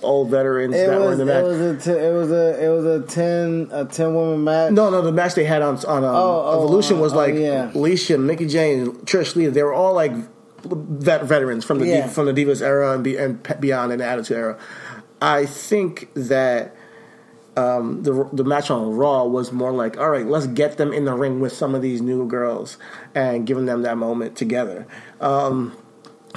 [0.02, 1.44] all veterans It that were was, in the match.
[1.44, 4.72] it was a t- it was a it was a ten a ten woman match.
[4.72, 7.34] No, no, the match they had on on um, Oh, oh, Evolution was oh, like
[7.36, 7.70] yeah.
[7.72, 9.46] Alicia, Mickey Jane, Trish Lee.
[9.46, 10.12] They were all like
[10.64, 12.02] vet- veterans from the Yeah.
[12.06, 14.58] Div- from the Divas era and, be, and beyond and the Attitude era.
[15.22, 16.74] I think that
[17.56, 21.04] um, the the match on Raw was more like, all right, let's get them in
[21.04, 22.76] the ring with some of these new girls
[23.14, 24.86] and giving them that moment together.
[25.20, 25.76] Um,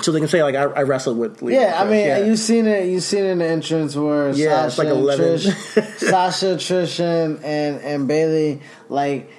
[0.01, 1.59] so they can say like I, I wrestled with Lita.
[1.61, 2.25] Yeah, I mean, Yeah.
[2.25, 2.87] you seen it.
[2.87, 5.25] You've seen it in the entrance where Yeah, Sasha it's like 11.
[5.37, 8.61] Trish, Sasha, Trish, and and, and Bayley.
[8.89, 9.29] Like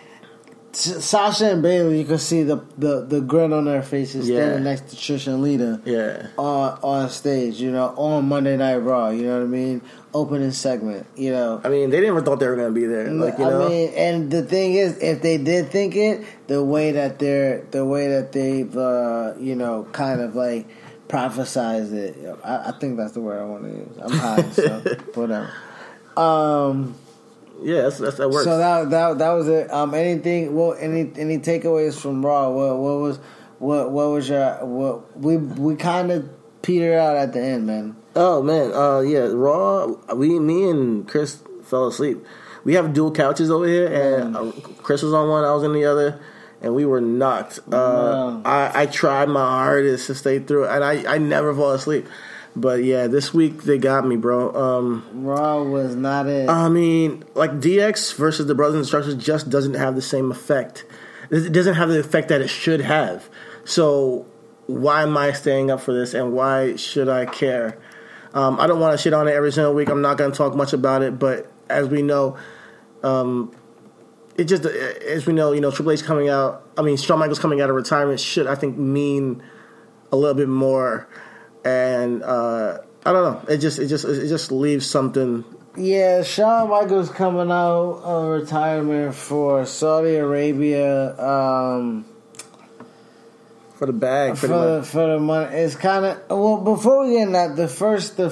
[0.73, 4.39] Sasha and Bayley, you can see the, the, the grin on their faces Yeah.
[4.39, 6.29] standing next to Trish and Lita yeah.
[6.39, 7.61] on on stage.
[7.61, 9.11] You know, on Monday Night Raw.
[9.11, 9.83] You know what I mean?
[10.15, 11.07] Opening segment.
[11.17, 11.61] You know.
[11.65, 13.11] I mean, they never thought they were going to be there.
[13.11, 16.63] Like you know, I mean, and the thing is, if they did think it, the
[16.63, 20.69] way that they're, the way that they've, uh, you know, kind of like
[21.09, 23.99] prophesized it, I, I think that's the word I want to use.
[24.03, 24.81] I'm high, so
[25.15, 25.51] whatever.
[26.17, 26.95] Um,
[27.63, 28.45] yeah, that's, that's that works.
[28.45, 29.73] so that that that was it.
[29.73, 30.55] Um, anything?
[30.55, 32.51] Well, any any takeaways from Raw?
[32.51, 33.19] What what was
[33.59, 36.29] what what was your what we we kind of
[36.63, 37.97] petered out at the end, man.
[38.15, 39.87] Oh man, uh, yeah, Raw.
[40.15, 42.25] We, me and Chris fell asleep.
[42.65, 45.73] We have dual couches over here, and uh, Chris was on one, I was in
[45.73, 46.21] the other,
[46.61, 47.59] and we were knocked.
[47.59, 48.43] Uh, Wow.
[48.45, 52.07] I, I tried my hardest to stay through, and I, I never fall asleep.
[52.55, 54.55] But yeah, this week they got me, bro.
[54.55, 56.49] Um, Raw was not it.
[56.51, 60.85] I mean, like DX versus the Brothers of Destruction just doesn't have the same effect.
[61.31, 63.29] It doesn't have the effect that it should have.
[63.65, 64.27] So
[64.67, 67.79] why am I staying up for this, and why should I care?
[68.35, 69.89] Um, I don't want to shit on it every single week.
[69.89, 72.37] I'm not going to talk much about it, but as we know,
[73.03, 73.55] um,
[74.37, 76.67] it just as we know, you know, Triple H coming out.
[76.77, 79.43] I mean, Shawn Michaels coming out of retirement should I think mean
[80.11, 81.09] a little bit more,
[81.65, 83.53] and uh, I don't know.
[83.53, 85.45] It just it just it just leaves something
[85.77, 92.07] Yeah, Shawn Michaels coming out of retirement for Saudi Arabia um,
[93.83, 94.37] for the bag.
[94.37, 95.57] for the, for the money.
[95.57, 96.59] It's kind of well.
[96.59, 98.31] Before we get in that, the first the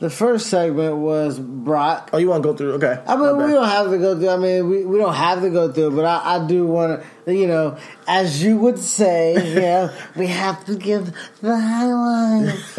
[0.00, 2.08] the first segment was Brock.
[2.14, 2.72] Oh, you want to go through?
[2.74, 2.98] Okay.
[3.06, 4.30] I mean, we don't have to go through.
[4.30, 7.34] I mean, we, we don't have to go through, but I, I do want to,
[7.34, 7.76] you know,
[8.08, 12.76] as you would say, you know, we have to give the highlights.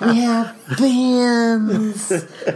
[0.00, 2.10] we have fans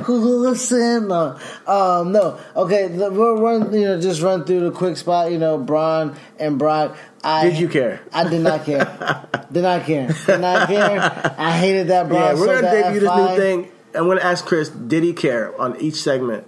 [0.06, 1.08] who listen.
[1.08, 2.40] No, um, no.
[2.56, 3.74] Okay, we'll run.
[3.74, 5.30] You know, just run through the quick spot.
[5.32, 6.96] You know, Braun and Brock.
[7.22, 8.00] I, Did you care?
[8.10, 9.26] I did not care.
[9.52, 10.08] did not care.
[10.26, 11.34] Did not care.
[11.36, 12.22] I hated that Braun.
[12.22, 13.30] Yeah, we're gonna that debut this F5.
[13.30, 13.72] new thing.
[13.94, 16.46] I'm gonna ask Chris, did he care on each segment?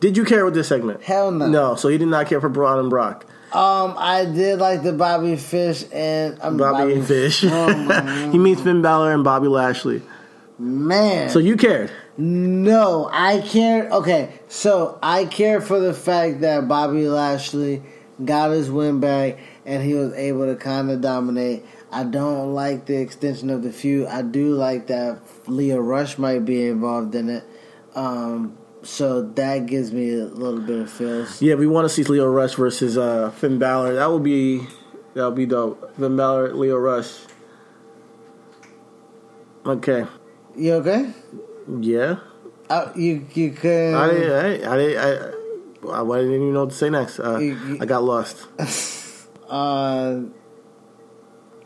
[0.00, 1.02] Did you care with this segment?
[1.02, 1.46] Hell no.
[1.48, 3.24] No, so he did not care for Braun and Brock.
[3.52, 7.44] Um, I did like the Bobby Fish and um, Bobby, and Fish.
[7.44, 10.02] Oh, he means Finn Balor and Bobby Lashley.
[10.58, 11.30] man.
[11.30, 11.90] So you cared.
[12.16, 13.88] no, I care.
[13.90, 17.82] Okay, so I care for the fact that Bobby Lashley
[18.24, 21.64] got his win back and he was able to kind of dominate.
[21.90, 24.06] I don't like the extension of the feud.
[24.08, 27.44] I do like that Lio Rush might be involved in it.
[27.94, 31.40] Um, so that gives me a little bit of feels.
[31.40, 33.94] Yeah, we want to see Lio Rush versus uh, Finn Balor.
[33.94, 34.58] That would be
[35.14, 35.96] that would be dope.
[35.96, 37.12] Finn Balor, Lio Rush.
[39.66, 40.06] Okay.
[40.56, 41.12] You okay?
[41.80, 42.16] Yeah.
[42.70, 43.94] Uh, you you can.
[43.94, 44.64] I didn't.
[44.64, 47.18] I, I, didn't- I, I didn't even know what to say next.
[47.18, 48.36] Uh, You- you- I got lost.
[49.48, 50.24] Uh,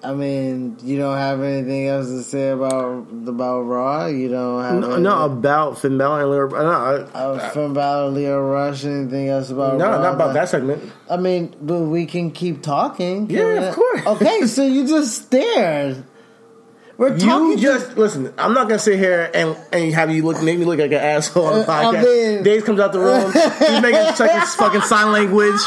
[0.05, 4.07] I mean, you don't have anything else to say about about Raw.
[4.07, 6.49] You don't have No, no, about Finn Balor and Lio.
[6.49, 8.85] No, I, uh, Finn Balor, Lio Rush.
[8.85, 10.83] Anything else about no, Raw not about that segment.
[11.09, 13.29] I mean, but we can keep talking.
[13.29, 13.67] can Yeah, we?
[13.69, 14.07] of course.
[14.07, 16.03] Okay, so you just stared.
[16.99, 17.27] We're talking.
[17.27, 17.59] You talking.
[17.59, 18.35] just listen.
[18.39, 20.99] I'm not gonna sit here and, and have you look make me look like an
[21.01, 22.05] asshole on the Uh, I podcast.
[22.35, 23.33] mean- Dave comes out the room.
[23.59, 25.61] He's making fucking, fucking sign language.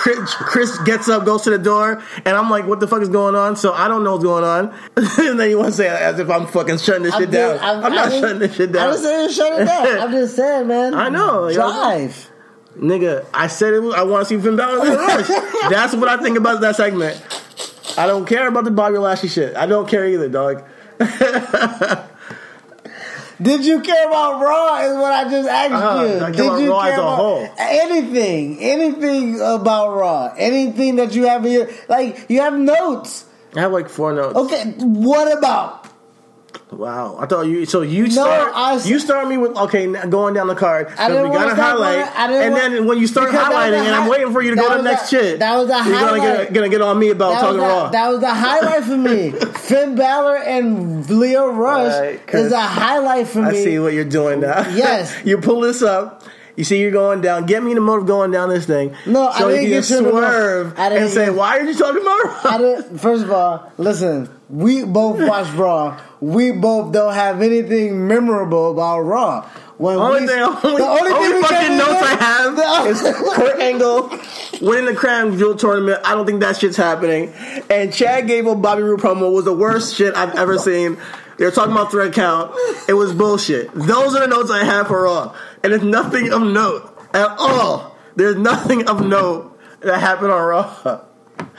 [0.00, 3.10] Chris, Chris gets up, goes to the door, and I'm like, "What the fuck is
[3.10, 4.74] going on?" So I don't know what's going on.
[4.96, 7.56] and then you want to say as if I'm fucking shutting this I'm shit down.
[7.56, 8.88] just- I'm, I'm- not I shutting this shit down.
[8.88, 9.98] I just saying shut it down.
[10.00, 10.94] I'm just saying, man.
[10.94, 11.70] I know, you know.
[11.70, 12.30] Drive.
[12.78, 13.80] Nigga, I said it.
[13.82, 14.78] was- I want to see Finn Balor
[15.70, 17.22] That's what I think about that segment.
[17.98, 19.54] I don't care about the Bobby Lashley shit.
[19.56, 20.64] I don't care either, dog.
[23.42, 24.80] Did you care about Raw?
[24.84, 26.02] Is what I just asked Uh-huh.
[26.04, 26.14] you.
[26.16, 27.48] I care Did about you Raw care as a about whole.
[27.58, 28.58] anything?
[28.60, 30.32] Anything about Raw?
[30.36, 32.26] Anything that you have in your like?
[32.28, 33.24] You have notes.
[33.56, 34.36] I have like four notes.
[34.36, 35.79] Okay, what about?
[36.72, 37.66] Wow, I thought you.
[37.66, 38.52] So you No, start.
[38.54, 40.88] I you start me with okay, going down the card.
[40.98, 43.06] I So didn't we got wanna highlight, going- I didn't and want- then when you
[43.06, 44.82] start because that was highlighting, a and I'm waiting for you to go to the
[44.82, 45.38] next a- shit.
[45.40, 46.22] that was a You're gonna highlight.
[46.22, 47.88] get, gonna get on me about That talking was, raw.
[47.90, 49.30] that was a highlight for me.
[49.54, 53.48] Finn Balor and Lio Rush Right, is a highlight for me.
[53.60, 54.64] I see what you're doing now.
[54.72, 55.12] Yes.
[55.24, 56.22] you pull this up.
[56.56, 57.46] You see, you're going down.
[57.46, 58.94] Get me in the mode of going down this thing.
[59.06, 60.22] No, I so didn't you get can you in the mode.
[60.24, 63.30] swerve I didn't and say, "Why are you talking about raw?" I didn't, first of
[63.30, 66.00] all, listen, we both watch Raw.
[66.20, 69.48] We both don't have anything memorable about Raw.
[69.78, 73.00] When Only we, thing, only, the only, only thing fucking notes I have the- is
[73.34, 74.10] Kurt Angle
[74.60, 76.00] winning the Crown Jewel tournament.
[76.04, 77.32] I don't think that shit's happening.
[77.70, 80.98] And Chad Gable Bobby Roode promo was the worst shit I've ever seen.
[81.40, 82.52] They were talking about thread count.
[82.86, 83.72] It was bullshit.
[83.72, 87.96] Those are the notes I have for Raw, and it's nothing of note at all.
[88.14, 91.00] There's nothing of note that happened on Raw.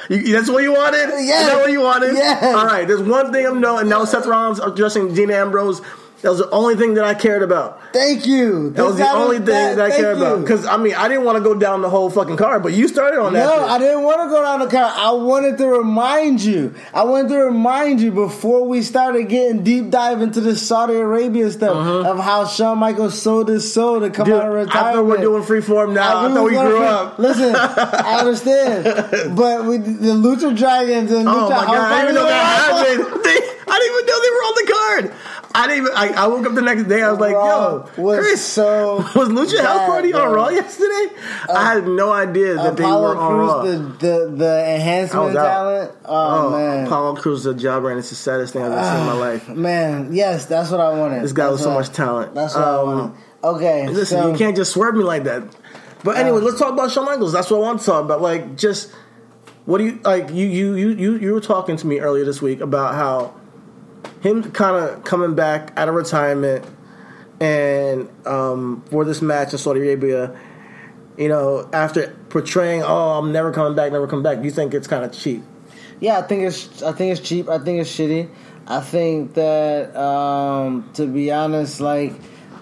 [0.07, 1.09] You, that's what you wanted?
[1.25, 2.13] Yeah, Is that what you wanted?
[2.13, 2.43] Yes.
[2.43, 2.87] All right.
[2.87, 5.81] There's one thing of note, and that was Seth Rollins addressing Dean Ambrose.
[6.21, 7.79] That was the only thing that I cared about.
[7.93, 8.69] Thank you.
[8.71, 10.41] That was the only thing that, I care about.
[10.41, 12.87] Because I mean, I didn't want to go down the whole fucking card, but you
[12.87, 13.45] started on that.
[13.45, 13.69] No, shit.
[13.71, 14.93] I didn't want to go down the car.
[14.95, 16.75] I wanted to remind you.
[16.93, 21.49] I wanted to remind you before we started getting deep dive into the Saudi Arabia
[21.51, 24.31] stuff of how Shawn Michaels sold his soul to come Uh-huh.
[24.31, 24.75] Dude, out of retirement.
[24.75, 26.17] I thought we're doing freeform now.
[26.17, 27.19] I, we thought we grew for- up.
[27.19, 28.83] Listen, I understand,
[29.35, 31.67] but with the Lucha Dragons and Oh my god!
[31.91, 33.21] I didn't even know that happened.
[33.73, 35.30] I didn't even know they were on the card.
[35.53, 35.97] I didn't even.
[35.97, 37.01] I, I woke up the next day.
[37.01, 40.31] I was like, Raw "Yo, was Chris, so was Lucha House bad, Party on.
[40.31, 41.07] Raw yesterday?
[41.53, 43.61] I had no idea that they were on Raw.
[43.63, 45.91] The, the the enhancement talent.
[46.05, 49.05] Oh, man, Apollo Crews, the job and it's the saddest thing I've ever seen in
[49.05, 49.49] my life.
[49.49, 51.23] man, yes, that's what I wanted.
[51.23, 52.33] This guy That's with so I- much talent.
[52.35, 53.17] That's what I Um, wanted.
[53.43, 55.43] Okay, Listen, so, you can't just swerve me like that.
[56.03, 56.41] But anyway, Uh.
[56.41, 57.33] let's talk about Shawn Michaels.
[57.33, 58.21] That's what I want to talk about.
[58.21, 58.91] Like, just
[59.65, 60.29] what do you like?
[60.29, 63.33] You you you you you were talking to me earlier this week about how
[64.21, 66.65] him kind of coming back out of retirement
[67.39, 70.39] and um, for this match in Saudi Arabia.
[71.17, 74.87] You know, after portraying, "Oh, I'm never coming back, never come back," you think it's
[74.87, 75.43] kind of cheap?
[75.99, 77.49] Yeah, I think it's I think it's cheap.
[77.49, 78.29] I think it's shitty.
[78.67, 82.13] I think that um, to be honest, like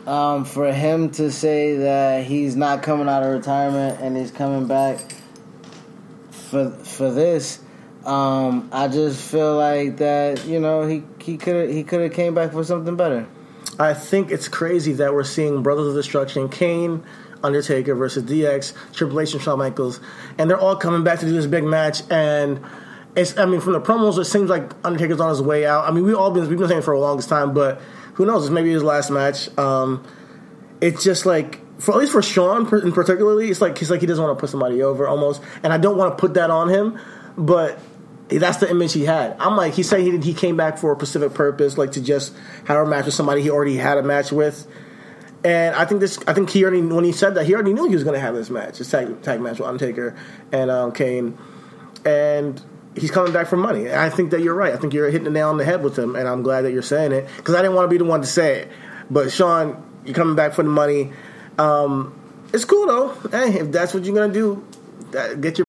[0.07, 4.67] um, for him to say that he's not coming out of retirement and he's coming
[4.67, 4.99] back
[6.31, 7.59] for for this,
[8.05, 12.33] um, I just feel like that you know he he could he could have came
[12.33, 13.27] back for something better.
[13.79, 17.03] I think it's crazy that we're seeing Brothers of Destruction, Kane,
[17.43, 20.01] Undertaker versus DX, Triple H, and Shawn Michaels,
[20.37, 22.01] and they're all coming back to do this big match.
[22.09, 22.61] And
[23.15, 25.87] it's, I mean, from the promos, it seems like Undertaker's on his way out.
[25.87, 27.81] I mean, we all been we've been saying for a longest time, but
[28.15, 28.43] who knows?
[28.43, 29.55] It's maybe his last match.
[29.57, 30.05] Um,
[30.81, 31.61] it's just like.
[31.79, 34.41] For, at least for Shawn, in particularly, it's like he's like he doesn't want to
[34.41, 36.99] put somebody over almost, and I don't want to put that on him,
[37.37, 37.79] but
[38.37, 39.35] that's the image he had.
[39.39, 42.35] I'm like, he said he he came back for a specific purpose, like to just
[42.65, 44.67] have a match with somebody he already had a match with.
[45.43, 47.87] And I think this, I think he already when he said that he already knew
[47.87, 50.15] he was going to have this match, this tag tag match with Undertaker
[50.51, 51.37] and um, Kane,
[52.05, 52.61] and
[52.95, 53.87] he's coming back for money.
[53.87, 54.73] And I think that you're right.
[54.73, 56.73] I think you're hitting the nail on the head with him, and I'm glad that
[56.73, 58.71] you're saying it because I didn't want to be the one to say it.
[59.09, 61.13] But Shawn, you're coming back for the money.
[61.57, 62.13] Um,
[62.53, 63.29] it's cool though.
[63.31, 64.65] Hey, if that's what you're gonna do,
[65.11, 65.68] that, get your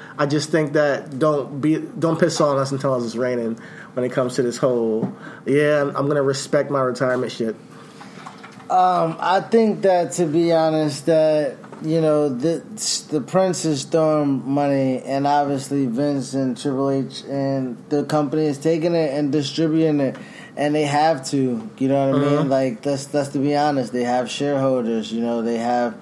[0.21, 3.55] I just think that don't be don't piss on us and tell us it's raining
[3.93, 5.11] when it comes to this whole
[5.47, 7.55] yeah I'm gonna respect my retirement shit.
[8.69, 12.59] Um, I think that to be honest, that you know the
[13.09, 18.59] the Prince is throwing money, and obviously Vince and Triple H and the company is
[18.59, 20.17] taking it and distributing it,
[20.55, 21.67] and they have to.
[21.79, 22.47] You know what I mean?
[22.47, 23.91] Like that's that's to be honest.
[23.91, 25.11] They have shareholders.
[25.11, 25.97] You know they have.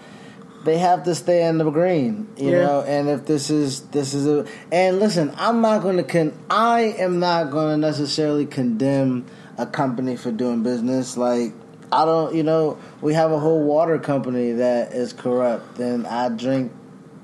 [0.63, 2.65] They have to stay in the green, you Yeah.
[2.65, 2.82] know.
[2.82, 6.34] And if this is this is a and listen, I'm not going to con.
[6.50, 9.26] I am not going to necessarily condemn
[9.58, 11.15] a company for doing business.
[11.15, 11.54] Like
[11.91, 16.30] I don't, you know, we have a whole water company that is corrupt, and I
[16.30, 16.72] drink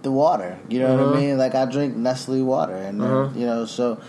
[0.02, 0.58] the water.
[0.70, 1.38] You know what I mean?
[1.38, 4.00] Like I drink Nestle water, and uh, you know, so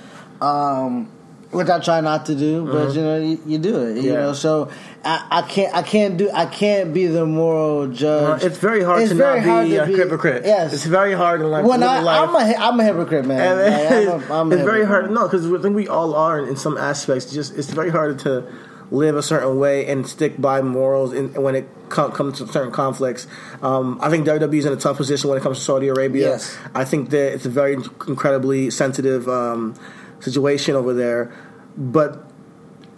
[0.40, 1.10] um,
[1.50, 3.96] which I try not to do, but you know, you, you do it.
[4.02, 4.16] You Yeah.
[4.20, 4.68] know, so
[5.04, 8.42] I, I can't, I can't do, I can't be the moral judge.
[8.42, 10.42] Uh, it's very hard It's to very not hard be to a be- hypocrite.
[10.44, 10.72] Yes.
[10.72, 12.28] it's very hard in life When to I, life.
[12.28, 13.40] I'm a, I'm a hypocrite, man.
[13.58, 15.10] And Like, I'm a, I'm it's very hard.
[15.10, 17.32] No, because I think we all are in some aspects.
[17.32, 18.44] Just it's very hard to
[18.90, 22.70] live a certain way and stick by morals in, when it co- comes to certain
[22.72, 23.26] conflicts.
[23.60, 26.28] Um, I think WWE is in a tough position when it comes to Saudi Arabia.
[26.30, 26.56] Yes.
[26.74, 29.74] I think that it's a very incredibly sensitive um,
[30.20, 31.32] situation over there.
[31.76, 32.22] But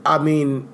[0.05, 0.69] I mean.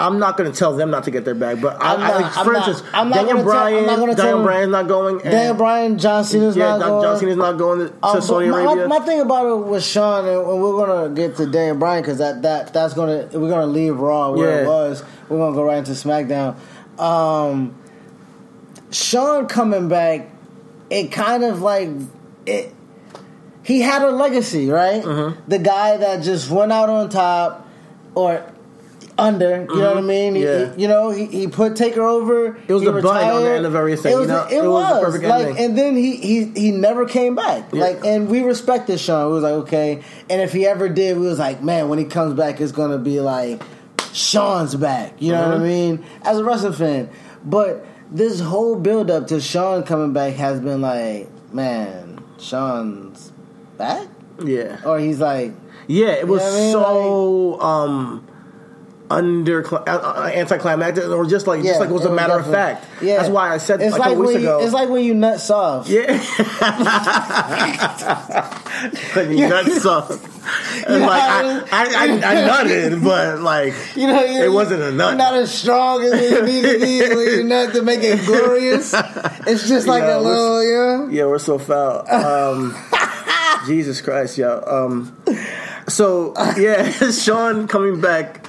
[0.00, 2.06] I'm not going to tell them not to get their bag, but I, I'm I,
[2.06, 4.42] not- like, I'm for not- instance, I'm not Daniel gonna tell- I'm Bryan, not Daniel
[4.44, 5.14] Bryan's not going.
[5.22, 7.02] and- Daniel Bryan, John Cena's yeah, not John going.
[7.02, 8.86] John Cena's not going to, to Um, but Saudi my, Arabia.
[8.86, 12.18] My, thing about it with Shawn, and and we're gonna get to Daniel Bryan because
[12.18, 14.62] that, that that's gonna we're gonna leave Raw where Yeah.
[14.62, 15.02] it was.
[15.28, 16.54] We're gonna go right into SmackDown.
[17.00, 17.74] Um,
[18.92, 20.28] Shawn coming back,
[20.90, 21.88] it kind of like
[22.46, 22.72] it.
[23.68, 25.02] He had a legacy, right?
[25.02, 25.40] Mm-hmm.
[25.48, 27.68] The guy that just went out on top,
[28.14, 28.42] or
[29.18, 29.66] under.
[29.68, 30.34] You know what I mean?
[30.36, 30.70] He- Mm-hmm.
[30.70, 30.74] Yeah.
[30.76, 32.56] he- you know, he, he put Taker over.
[32.66, 33.56] It was he the button on the retired.
[33.56, 34.46] end of everything, It was, you know?
[34.46, 35.64] it, It was was, like, ending.
[35.64, 37.72] and then he he he never came back.
[37.72, 37.80] Yeah.
[37.82, 39.26] Like, and we respected Shawn.
[39.28, 40.02] We was like, okay.
[40.30, 42.98] And if he ever did, we was like, man, when he comes back, it's gonna
[42.98, 43.60] be like
[44.14, 45.20] Shawn's back.
[45.20, 45.64] You know what I Mm-hmm.
[45.64, 46.04] mean?
[46.22, 47.10] As a wrestling fan,
[47.44, 53.27] but this whole build up to Shawn coming back has been like, man, Shawn's
[53.78, 54.06] back,
[54.44, 54.80] yeah.
[54.84, 55.52] or he's like,
[55.86, 56.72] Yeah, it was know I mean?
[56.72, 58.24] so um
[59.10, 62.46] under uh, uh, anticlimactic, or just like yeah, just like it was a matter of
[62.50, 62.84] fact.
[63.02, 64.60] Yeah, that's why I said it's like weeks when you, ago.
[64.62, 65.88] it's like when you nut soft.
[65.88, 66.06] yeah,
[69.16, 70.10] like you nuts off.
[70.86, 71.58] And know like I.
[71.70, 75.08] I, I, I nutted, but like You know, you, it wasn't a nut.
[75.10, 78.24] You're not as strong as you need to be when you nut to make it
[78.24, 78.94] glorious.
[79.46, 81.08] It's just like Yeah, a little, yeah.
[81.10, 82.08] Yeah, we're so foul.
[82.10, 82.74] Um,
[83.66, 84.54] Jesus Christ, yeah.
[84.54, 85.16] Um,
[85.88, 88.47] so yeah, Shawn coming back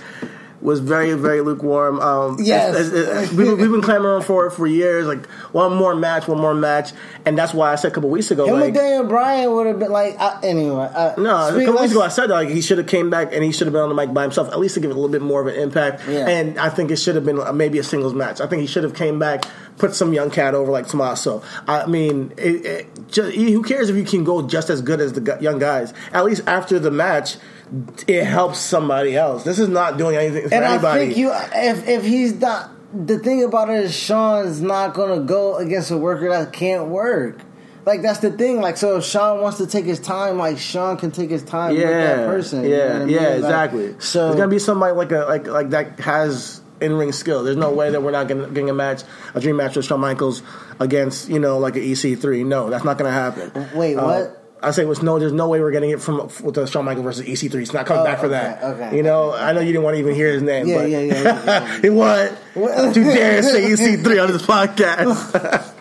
[0.61, 1.99] was very, very lukewarm.
[2.01, 2.75] Um, Yes.
[2.75, 5.05] it's- it's- we've, we've been clamoring for it for years.
[5.07, 6.91] Like one more match, one more match,
[7.25, 8.45] and that's why I said a couple weeks ago.
[8.45, 10.89] Him like, and Daniel Bryan would have been like, uh, anyway.
[10.93, 13.33] Uh, no, a couple weeks ago I said that like he should have came back
[13.33, 14.93] and he should have been on the mic by himself, at least to give it
[14.93, 16.01] a little bit more of an impact.
[16.07, 16.27] Yeah.
[16.27, 18.41] And I think it should have been uh, maybe a singles match.
[18.41, 19.45] I think he should have came back,
[19.77, 21.41] put some young cat over like Tommaso.
[21.67, 25.13] I mean, it, it, just, who cares if you can go just as good as
[25.13, 25.93] the young guys?
[26.11, 27.37] At least after the match,
[28.07, 29.43] it helps somebody else.
[29.43, 31.01] This is not doing anything for And anybody.
[31.01, 35.21] I think you, if if he's not, the thing about it is Shawn's not gonna
[35.21, 37.39] go against a worker that can't work.
[37.85, 38.59] Like that's the thing.
[38.61, 41.73] Like so, if Shawn wants to take his time, like Shawn can take his time
[41.75, 42.63] with that person.
[42.63, 43.09] you know Yeah, I mean?
[43.09, 43.95] yeah, Like, exactly.
[43.99, 47.43] so there's gonna be somebody like a like like that has in ring skill.
[47.43, 49.03] There's no way that we're not gonna, getting a match,
[49.35, 50.41] a dream match with Shawn Michaels
[50.79, 52.45] against you know like an EC3.
[52.45, 53.51] No, that's not gonna happen.
[53.75, 54.38] Wait, Uh, what?
[54.61, 55.19] I say was no.
[55.19, 57.61] There's no way we're getting it from with the Shawn Michaels versus EC3.
[57.61, 58.63] It's not coming Oh, back for okay, that.
[58.63, 58.97] okay.
[58.97, 60.67] You know, I know you didn't want to even hear his name.
[60.67, 62.37] Yeah, but yeah, yeah, yeah, it what?
[62.55, 65.75] Don't you dare say EC3 on this podcast.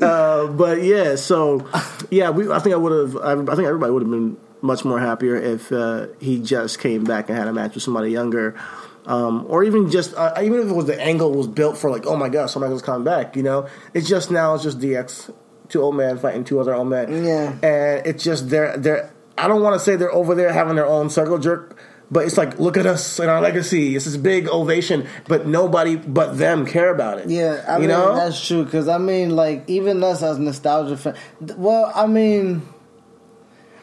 [0.00, 1.68] Uh, but yeah, so
[2.10, 2.50] yeah, we.
[2.50, 3.16] I think I would have.
[3.22, 7.04] I, I think everybody would have been much more happier if uh, he just came
[7.04, 8.58] back and had a match with somebody younger,
[9.06, 12.06] um, or even just uh, even if it was the angle was built for like,
[12.06, 13.36] oh my gosh, somebody's coming back.
[13.36, 15.32] You know, it's just now it's just DX,
[15.68, 17.24] two old men fighting two other old men.
[17.24, 17.52] Yeah.
[17.62, 19.12] and it's just they're they're.
[19.38, 21.78] I don't want to say they're over there having their own circle jerk.
[22.12, 23.94] But it's like, look at us and our legacy.
[23.94, 27.28] It's this big ovation, but nobody but them care about it.
[27.30, 28.64] Yeah, I you mean know, that's true.
[28.64, 31.14] Because I mean, like even us as nostalgia fan.
[31.56, 32.62] Well, I mean,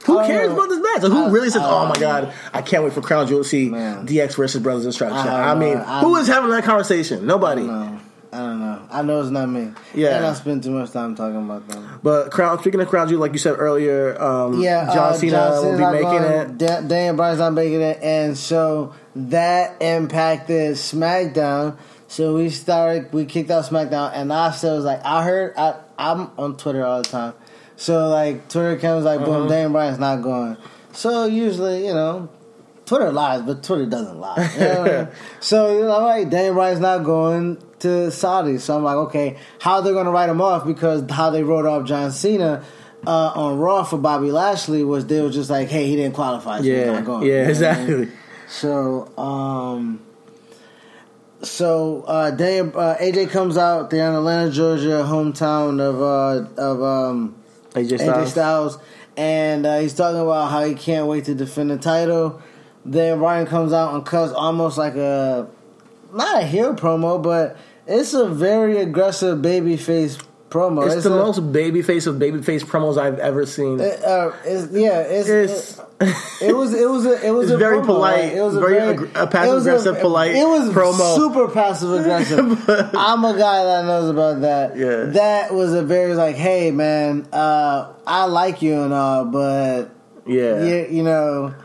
[0.05, 0.55] Who cares know.
[0.55, 1.03] about this match?
[1.03, 3.49] Like, who I- really says, "Oh my god, I can't wait for Crown Jewel to
[3.49, 4.05] see Man.
[4.05, 5.15] DX versus Brothers in Stripes"?
[5.15, 5.83] I I, mean, know.
[5.83, 7.25] who is having that conversation?
[7.25, 7.63] Nobody.
[7.63, 7.99] no,
[8.31, 8.81] I don't know.
[8.91, 9.71] I know it's not me.
[9.93, 10.17] Yeah.
[10.17, 11.99] and I spend too much time talking about them.
[12.03, 12.59] But crown.
[12.59, 15.71] Speaking of Crown Jewel, like you said earlier, um, Yeah, John uh, Cena John will
[15.73, 16.57] be not making going, it.
[16.57, 21.75] Da- Daniel Bryan's not making it, and so that impacted SmackDown.
[22.09, 25.75] So we started, we kicked out SmackDown, and I still was like, I heard, I,
[25.97, 27.33] I'm on Twitter all the time.
[27.77, 29.25] So like Twitter was like, Uh-huh.
[29.25, 30.57] boom, Daniel Bryan's not going.
[30.91, 32.27] So usually, you know,
[32.85, 34.49] Twitter lies, but Twitter doesn't lie.
[34.55, 35.07] You know I mean?
[35.39, 38.57] so you know, all right, Daniel Bryan's not going to Saudi.
[38.57, 40.65] So I'm like, okay, how they're going to write him off?
[40.65, 42.63] Because how they wrote off John Cena
[43.05, 46.57] uh, on Raw for Bobby Lashley was they were just like, hey, he didn't qualify.
[46.57, 47.27] So he's Yeah, not going.
[47.27, 47.95] yeah, You know what I exactly.
[47.97, 48.11] mean?
[48.47, 50.01] So, um,
[51.43, 53.89] so uh, Daniel, uh, AJ comes out.
[53.89, 57.35] They're in Atlanta, Georgia, hometown of uh, of um,
[57.77, 58.31] AJ AJ Styles.
[58.31, 58.77] Styles,
[59.15, 62.41] and uh, he's talking about how he can't wait to defend the title.
[62.85, 65.47] Then Ryan comes out and cuts almost like a
[66.13, 70.85] not a heel promo, but it's a very aggressive babyface promo.
[70.91, 73.79] It's, the a- most babyface of babyface promos I've ever seen.
[73.79, 77.57] it, uh, it's, yeah, it's, It's- it, it was it was a, it was a
[77.57, 80.69] very promo, polite, like, it was very a ag- a passive aggressive, polite It was
[80.69, 81.15] promo.
[81.15, 82.69] super passive aggressive.
[82.95, 84.77] I'm a guy that knows about that.
[84.77, 85.05] Yeah.
[85.13, 89.89] that was a very like, hey man, uh, I like you and all, but
[90.27, 90.63] yeah.
[90.63, 91.55] you, you know,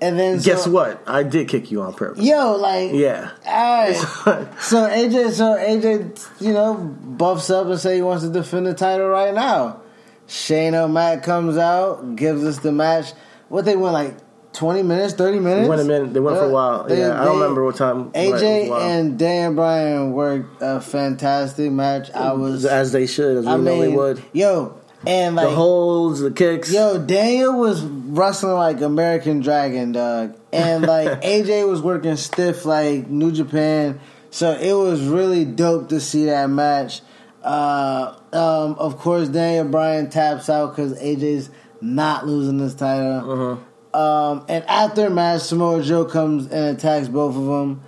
[0.00, 1.02] and then Guess what?
[1.06, 2.22] I did kick you on purpose.
[2.24, 3.30] Yo, like Yeah.
[3.46, 3.96] Alright.
[4.62, 8.74] so AJ, so AJ, you know, buffs up and say he wants to defend the
[8.74, 9.80] title right now.
[10.26, 13.12] Shane O'Mac comes out, gives us the match.
[13.48, 14.14] What they went like
[14.52, 15.62] twenty minutes, thirty minutes.
[15.64, 16.14] They went a minute.
[16.14, 16.84] They went for a while.
[16.84, 18.10] They- yeah, I don't remember what time.
[18.10, 22.10] but it was AJ and Dan Bryan worked a fantastic match.
[22.12, 24.22] I was, as they should, as we I know mean, they would.
[24.32, 26.72] yo, and like the holds, the kicks.
[26.72, 27.82] Yo, Daniel was
[28.14, 30.38] wrestling like American Dragon, dog.
[30.52, 34.00] And like AJ was working stiff like New Japan.
[34.30, 37.00] So it was really dope to see that match.
[37.42, 41.50] Uh, um, of course, Daniel Bryan taps out because AJ's
[41.80, 43.60] not losing this title.
[43.92, 47.82] Um, and after match, Samoa Joe comes and attacks both of them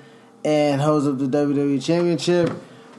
[0.45, 2.51] and holds up the WWE Championship,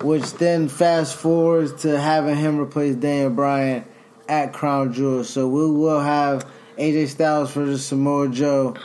[0.01, 3.83] which then fast forwards to having him replace Daniel Bryan
[4.29, 5.23] at Crown Jewel.
[5.23, 8.75] So we will have AJ Styles versus Samoa Joe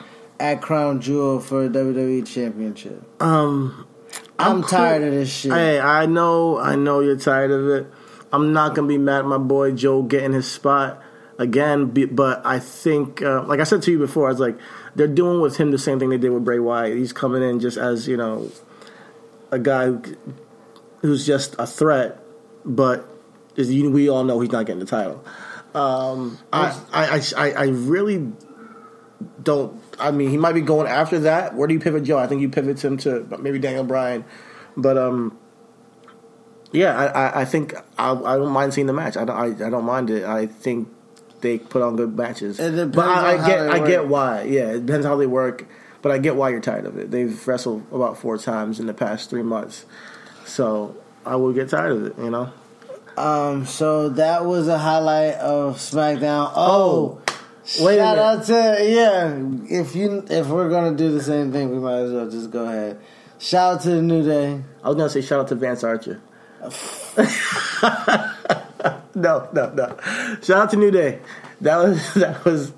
[0.41, 3.03] at Crown Jewel for the WWE Championship.
[3.22, 3.86] Um,
[4.39, 4.68] I'm, cool.
[4.68, 5.53] tired of this shit.
[5.53, 7.86] Hey, I know, I know you're tired of it.
[8.32, 11.03] I'm not gonna be mad at my boy Joe getting his spot
[11.39, 14.59] again, but I think, uh, like I said to you before, I was like,
[14.95, 16.97] they're doing with him the same thing they did with Bray Wyatt.
[16.97, 18.51] He's coming in just as you know,
[19.51, 19.93] a guy
[21.01, 22.20] who's just a threat,
[22.64, 23.09] but
[23.57, 25.24] is, we all know he's not getting the title.
[25.75, 28.33] Um, I, I, I, I really
[29.43, 29.81] don't.
[29.99, 31.55] I mean, he might be going after that.
[31.55, 32.19] Where do you pivot Joe?
[32.19, 34.25] I think you pivot him to maybe Daniel Bryan,
[34.77, 35.39] but um,
[36.73, 39.16] yeah, I, I, I think I, I don't mind seeing the match.
[39.16, 40.25] I don't, I, I don't mind it.
[40.25, 40.89] I think
[41.41, 42.59] they put on good matches.
[42.59, 44.43] But I, I get I get why.
[44.43, 45.66] Yeah, it depends how they work.
[46.01, 47.11] But I get why you're tired of it.
[47.11, 49.85] They've wrestled about four times in the past three months,
[50.47, 50.97] so
[51.27, 52.19] I will get tired of it.
[52.19, 52.53] You know.
[53.19, 56.53] Um, so that was a highlight of SmackDown.
[56.55, 57.21] Oh,
[57.81, 59.37] wait a shout out to yeah.
[59.69, 62.66] If you if we're gonna do the same thing, we might as well just go
[62.66, 63.01] ahead.
[63.39, 64.62] Shout out to the New Day.
[64.85, 66.21] I was gonna say shout out to Vance Archer.
[69.14, 69.97] no, no, no.
[70.43, 71.21] Shout out to New Day.
[71.61, 72.73] That was that was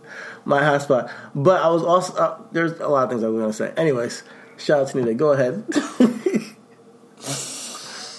[0.46, 1.10] my hot spot.
[1.34, 3.74] But I was also uh, there's a lot of things I was gonna say.
[3.76, 4.22] Anyways,
[4.56, 5.14] shout out to New Day.
[5.14, 5.64] Go ahead.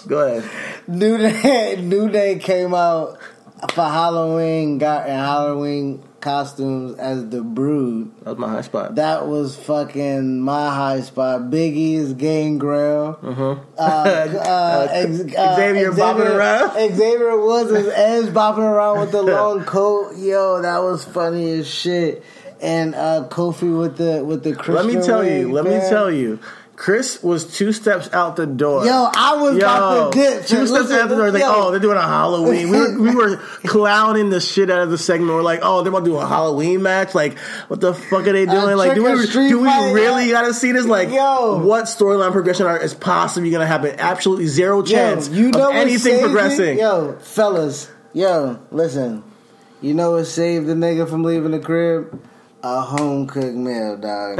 [0.06, 0.50] Go ahead.
[0.88, 3.18] New Day, New Day came out
[3.72, 8.12] for Halloween, got in Halloween costumes as the Brood.
[8.20, 8.94] That was my high spot.
[8.94, 11.50] That was fucking my high spot.
[11.50, 13.18] Big E's Gangrel.
[13.82, 16.70] Uh, uh, ex- uh, Xavier bopping around.
[16.94, 20.16] Xavier was his edge bopping around with the long coat.
[20.16, 22.22] Yo, that was funny as shit.
[22.60, 25.50] And uh, Kofi with the with the let me tell you.
[25.50, 26.38] Let me tell you.
[26.74, 28.84] Chris was two steps out the door.
[28.84, 30.46] Yo, I was about to dip.
[30.46, 31.30] Two steps out the door.
[31.30, 31.52] Like, yo.
[31.52, 32.70] oh, they're doing a Halloween.
[32.70, 35.30] We were, we were clowning the shit out of the segment.
[35.30, 37.14] We're like, oh, they're about to do a Halloween match.
[37.14, 38.76] Like, what the fuck are they doing?
[38.76, 40.86] like, do we, do we really gotta see this?
[40.86, 41.58] Like, Yo.
[41.58, 43.94] what storyline progression are, is possibly gonna happen?
[43.98, 46.78] Absolutely zero chance Yo, you know of anything progressing.
[46.78, 49.22] Yo, fellas, yo, listen.
[49.82, 52.20] You know what saved the nigga from leaving the crib?
[52.64, 54.38] A home cooked meal, dog.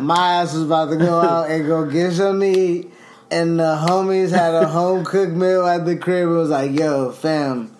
[0.00, 2.90] My ass was about to go out and go get some to eat,
[3.30, 6.28] and the homies had a home cooked meal at the crib.
[6.28, 7.76] It was like, yo, fam.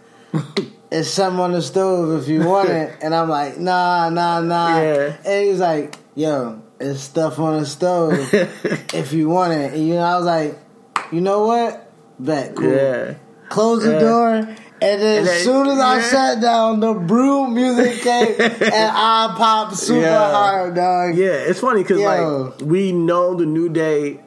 [0.91, 2.99] It's something on the stove if you want it.
[3.03, 4.81] And I'm like, nah, nah, nah.
[4.83, 5.17] Yeah.
[5.25, 8.29] And he was like, yo, it's stuff on the stove
[8.95, 9.73] if you want it.
[9.75, 10.59] And you know, I was like,
[11.13, 11.91] you know what?
[12.19, 12.75] Bet, cool.
[12.75, 13.15] Yeah.
[13.49, 13.99] Close the Yeah.
[14.01, 16.03] door, and then And as soon as I yeah.
[16.03, 20.31] sat down, the Brood music came, and I popped super Yeah.
[20.33, 21.17] hard, dog.
[21.17, 24.21] Yeah, it's funny because like we know the New Day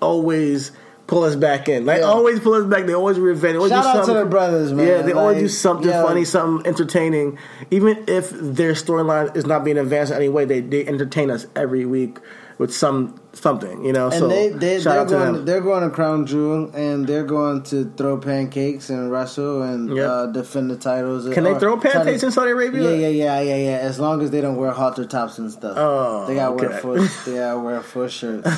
[0.00, 0.72] always
[1.06, 1.86] pull us back in.
[1.86, 2.06] Like Yeah.
[2.06, 2.86] always pull us back.
[2.86, 3.40] They always reinvent.
[3.40, 4.86] They always Shout out to the brothers, man.
[4.86, 6.04] Yeah, they always do something yo.
[6.04, 7.38] funny, something entertaining.
[7.70, 11.46] Even if their storyline is not being advanced in any way, they they entertain us
[11.54, 12.18] every week
[12.58, 13.84] with some something.
[13.84, 15.44] You know, And so they they shout they're out to going them.
[15.44, 20.08] they're going to Crown Jewel and they're going to throw pancakes and wrestle and Yep.
[20.08, 21.32] uh, defend the titles.
[21.32, 22.82] Can they or throw pancakes in Saudi Arabia?
[22.90, 23.76] Yeah, yeah, yeah, yeah, yeah.
[23.78, 25.74] As long as they don't wear halter tops and stuff.
[25.78, 26.80] Oh, they got to wear okay.
[26.80, 26.96] full.
[27.32, 28.50] They got wear full shirts.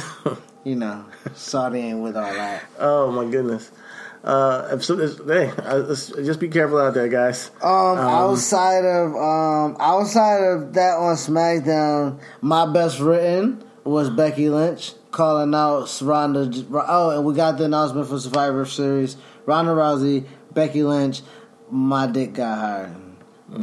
[0.65, 1.05] you know,
[1.35, 2.65] Saudi ain't with all that.
[2.79, 3.71] Oh my goodness.
[4.25, 7.51] Uh, if so, it's- hey, uh, let's- just be careful out there, guys.
[7.63, 14.93] Um, outside of um, outside of that on SmackDown, my best written was Becky Lynch
[15.11, 16.51] calling out Ronda.
[16.73, 19.17] Oh, and we got the announcement for Survivor Series:
[19.47, 21.23] Ronda Rousey, Becky Lynch.
[21.71, 22.97] My dick got hard.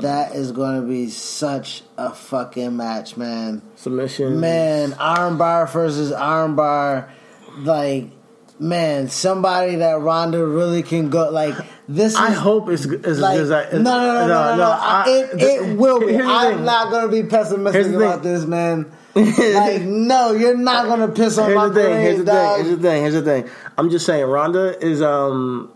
[0.02, 3.62] That is going to be such a fucking match, man.
[3.76, 7.10] Submission, Man, armbar versus armbar,
[7.58, 8.10] like.
[8.58, 11.56] Man, somebody that Ronda really can go like
[11.90, 12.14] this.
[12.14, 13.72] Is, I hope it's as like, good as I.
[13.74, 14.72] no, no, no, no, no, no.
[14.72, 16.16] I, it, it will be.
[16.16, 18.90] I'm not gonna be pessimistic about this, man.
[19.16, 22.02] Like, no, you're not gonna piss on Here's my the thing.
[22.02, 22.58] Here's the dog.
[22.58, 22.66] thing.
[22.66, 23.02] Here's the thing.
[23.02, 23.50] Here's the thing.
[23.78, 25.72] I'm just saying, Ronda is um.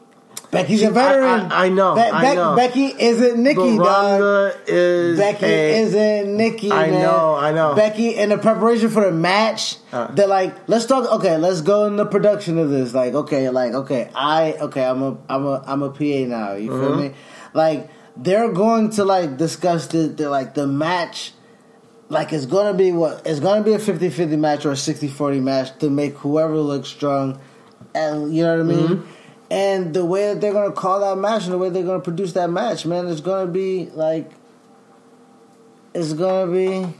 [0.52, 1.52] Becky's She- a veteran.
[1.52, 2.56] I- I- I know, I know.
[2.56, 4.54] Becky isn't But Nikki, dog.
[4.66, 6.72] Is Becky a- isn't Nikki.
[6.72, 7.04] I man.
[7.04, 7.76] know, I know.
[7.76, 10.08] Becky in the preparation for the match, Uh.
[10.12, 11.12] they're like, let's talk.
[11.18, 12.96] Okay, let's go in the production of this.
[12.96, 16.54] Like, okay, like, okay, I okay, I'm a, I'm a, I'm a PA now.
[16.54, 17.00] You feel Mm-hmm.
[17.00, 17.12] me?
[17.54, 21.34] Like, they're going to like discuss the, the like the match.
[22.10, 25.78] Like it's gonna be what it's gonna be a 50-50 match or a 60-40 match
[25.80, 27.40] to make whoever look strong,
[27.94, 28.88] and you know what I mean.
[28.88, 29.12] Mm-hmm.
[29.52, 32.34] And the way that they're gonna call that match and the way they're gonna produce
[32.34, 34.32] that match, man, it's gonna be like
[35.94, 36.94] it's gonna be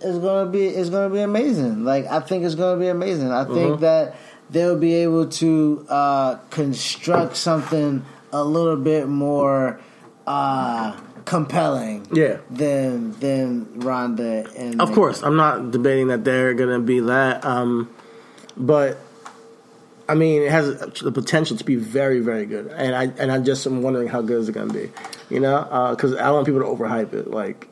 [0.00, 1.84] it's gonna be it's gonna be amazing.
[1.84, 3.30] Like I think it's gonna be amazing.
[3.32, 3.80] I think Mm-hmm.
[3.82, 4.16] that
[4.50, 9.80] they'll be able to uh, construct something a little bit more
[10.26, 10.96] uh,
[11.30, 12.08] compelling.
[12.12, 12.38] Yeah.
[12.50, 17.88] Than than Ronda and Of course, I'm not debating that they're gonna be that, um,
[18.56, 18.98] but
[20.08, 23.38] I mean, it has the potential to be very, very good, and I and I
[23.38, 24.90] just am wondering how good is it gonna be,
[25.28, 25.92] you know?
[25.92, 27.68] Because I don't want people to overhype it, like,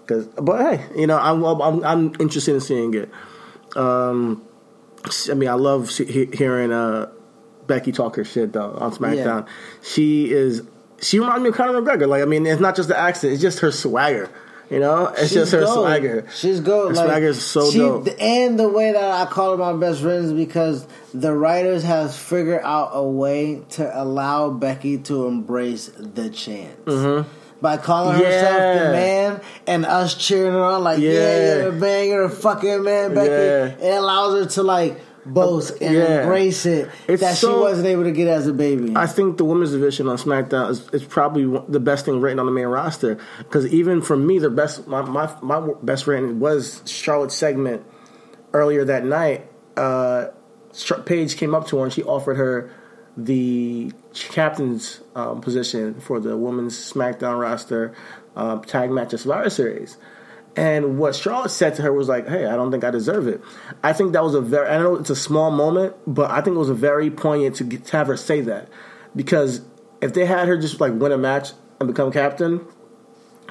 [0.00, 3.10] because but hey, you know, I'm I'm, I'm interested in seeing it.
[3.76, 4.42] Um,
[5.30, 7.10] I mean, I love he- hearing uh,
[7.68, 9.46] Becky talk her shit though on SmackDown.
[9.82, 10.62] She is
[11.00, 12.08] she reminds me of Conor McGregor.
[12.08, 14.28] Like, I mean, it's not just the accent; it's just her swagger.
[14.70, 15.78] You know, it's just her gold.
[15.78, 16.26] swagger.
[16.34, 16.88] She's good.
[16.90, 18.06] Her like, swagger is so she, dope.
[18.20, 22.14] And the way that I call her my best friend is because the writers have
[22.14, 27.24] figured out a way to allow Becky to embrace the chance.
[27.62, 28.84] By calling herself Mm-hmm.
[28.84, 31.54] The man and us cheering her on like, yeah, Yeah.
[31.54, 33.30] you're the man, you're the fucking man, Becky.
[33.30, 33.88] Yeah.
[33.88, 35.00] It allows her to like
[35.32, 36.22] boast and Yeah.
[36.22, 38.92] embrace it It's that so- she wasn't able to get as a baby.
[38.96, 42.46] I think the women's division on SmackDown is, is probably the best thing written on
[42.46, 46.82] the main roster because even for me, the best my my, my best written was
[46.86, 47.82] Charlotte's segment
[48.52, 49.46] earlier that night.
[49.76, 50.26] Uh,
[51.06, 52.70] Paige came up to her and she offered her
[53.16, 57.92] the captain's um, position for the women's SmackDown roster
[58.36, 59.96] uh, tag match of Survivor Series.
[60.58, 63.40] And what Charlotte said to her was like, "Hey, I don't think I deserve it."
[63.84, 66.56] I think that was a very I know it's a small moment, but I think
[66.56, 68.68] it was a very poignant to, get, to have her say that
[69.14, 69.60] because
[70.00, 72.66] if they had her just like win a match and become captain,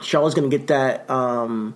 [0.02, 1.76] Charlotte's to get that um,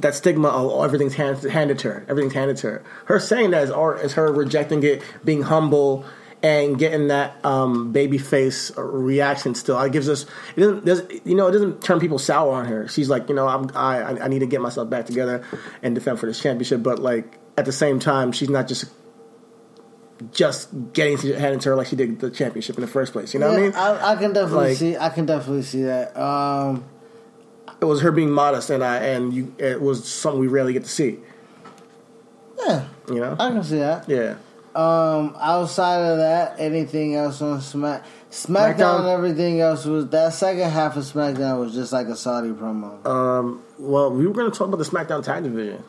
[0.00, 2.06] that stigma of oh, everything's hand, handed to her.
[2.06, 2.84] Everything's handed to her.
[3.06, 3.70] Her saying that is,
[4.04, 6.04] is her rejecting it, being humble,
[6.42, 9.54] and getting that um, baby face reaction.
[9.54, 10.24] Still, it gives us.
[10.56, 10.84] It doesn't.
[10.84, 12.86] Does, you know, it doesn't turn people sour on her.
[12.88, 15.42] She's like, you know, I'm, I I need to get myself back together
[15.82, 16.82] and defend for this championship.
[16.82, 18.84] But like at the same time, she's not just
[20.32, 23.32] just getting handed to her like she did the championship in the first place.
[23.34, 23.72] You know what I mean?
[23.74, 24.96] I, I can definitely Like- see.
[24.96, 26.16] I can definitely see that.
[26.16, 26.84] Um,
[27.80, 30.82] it was her being modest, and I and you, it was something we rarely get
[30.84, 31.18] to see.
[32.58, 33.36] yeah, You know?
[33.38, 34.08] I can see that.
[34.08, 34.34] yeah.
[34.74, 39.14] Um, outside of that, anything else on Smack SmackDown, SmackDown?
[39.14, 43.04] everything else was that second half of SmackDown was just like a Saudi promo.
[43.06, 45.82] Um, well, we were going to talk about the SmackDown Tag Division.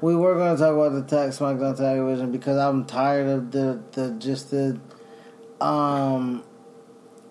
[0.00, 3.50] we were going to talk about the tag SmackDown Tag Division because I'm tired of
[3.50, 4.80] the the just the
[5.60, 6.42] um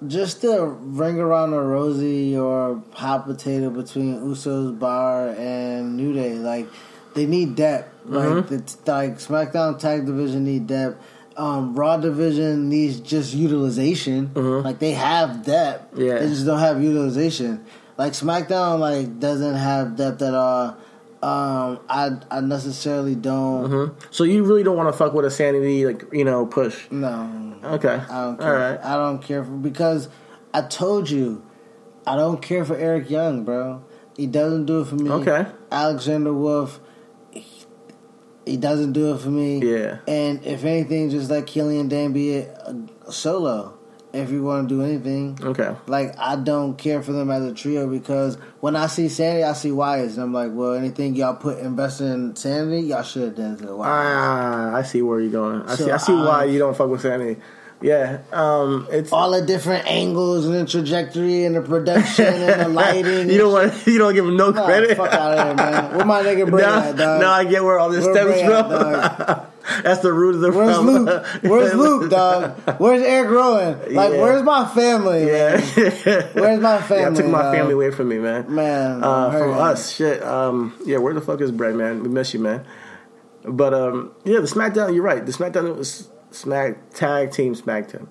[0.08, 6.36] just the ring around a rosy or hot potato between Usos Bar and New Day.
[6.36, 6.68] Like
[7.14, 7.90] they need depth.
[8.06, 8.54] Like Mm-hmm.
[8.56, 10.98] it's like SmackDown Tag Division need depth.
[11.38, 14.32] um, Raw division needs just utilization.
[14.34, 16.02] Like they have depth, Mm-hmm.
[16.02, 16.20] Yeah.
[16.20, 17.64] they just don't have utilization.
[17.98, 20.78] Like SmackDown, like doesn't have depth at all.
[21.24, 23.94] Um, I I necessarily don't.
[24.10, 26.90] So you really don't want to fuck with a sanity, like you know, push.
[26.90, 28.54] No, Okay, I don't care.
[28.54, 28.80] right.
[28.84, 30.10] I don't care for because
[30.52, 31.44] I told you
[32.08, 33.84] I don't care for Eric Young, bro.
[34.18, 35.12] He doesn't do it for me.
[35.12, 35.46] Okay.
[35.72, 36.80] Alexander Wolfe,
[38.52, 39.60] he doesn't do it for me.
[39.60, 40.00] Yeah.
[40.08, 42.76] And if anything, just let Killian Dain be a,
[43.08, 43.78] a solo.
[44.14, 45.74] If you want to do anything, Okay.
[45.88, 49.54] like I don't care for them as a trio because when I see Sanity, I
[49.54, 53.36] see Wyatt, and I'm like, well, anything y'all put invest in Sanity, y'all should have
[53.38, 53.90] done Wyatt.
[53.90, 55.62] Ah, I see where you're going.
[55.62, 55.92] I So, see.
[55.92, 57.40] I see why you don't fuck with sanity.
[57.82, 58.20] Yeah.
[58.32, 58.88] Um.
[58.92, 63.30] It's all the different angles and the trajectory and the production and the lighting.
[63.32, 63.88] you don't want.
[63.88, 64.98] You don't give him no Nah, credit.
[64.98, 65.96] fuck out of here, man.
[65.98, 67.22] Where my nigga Bray now, at, dog?
[67.22, 69.48] now I get where all this Where stems from.
[69.84, 71.06] That's the root of the problem.
[71.06, 71.06] Where's problem.
[71.06, 71.42] Luke?
[71.44, 72.80] Where's Luke, dog?
[72.80, 73.80] Where's Eric Rowan?
[73.96, 74.22] Like, Yeah.
[74.22, 75.28] where's my family?
[75.28, 75.60] Yeah.
[76.34, 77.04] Where's my family?
[77.04, 77.56] Yeah, I took my dog?
[77.56, 78.54] family away from me, man.
[78.54, 80.22] Man, uh, from us, shit.
[80.24, 82.02] Um, yeah, where the fuck is Bray, man?
[82.04, 82.66] We miss you, man.
[83.44, 84.94] But um, yeah, the SmackDown.
[84.94, 85.24] You're right.
[85.26, 88.08] The SmackDown was Smack tag team SmackDown.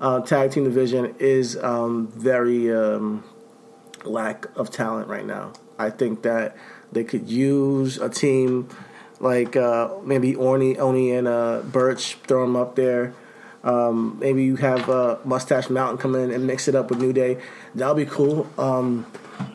[0.00, 3.24] Uh, tag team division is um, very um,
[4.04, 5.52] lack of talent right now.
[5.78, 6.56] I think that
[6.92, 8.68] they could use a team
[9.20, 12.14] like uh, maybe Orny, Oni, and uh, Burch.
[12.26, 13.14] Throw them up there.
[13.64, 17.12] Um, maybe you have uh, Mustache Mountain come in and mix it up with New
[17.12, 17.38] Day.
[17.74, 18.48] That'll be cool.
[18.56, 19.04] Um,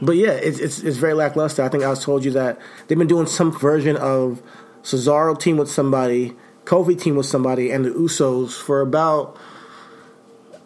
[0.01, 1.64] but yeah, it's, it's it's very lackluster.
[1.64, 4.41] I think I was told you that they've been doing some version of
[4.84, 6.36] Cesaro team with somebody,
[6.66, 9.38] Kofi team with somebody, and the Usos for about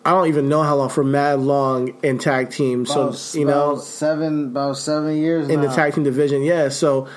[0.05, 2.85] I don't even know how long for mad long in tag team.
[2.85, 5.67] So About- you know, seven, about seven years in now.
[5.67, 6.43] the tag team division.
[6.43, 7.09] Yeah, so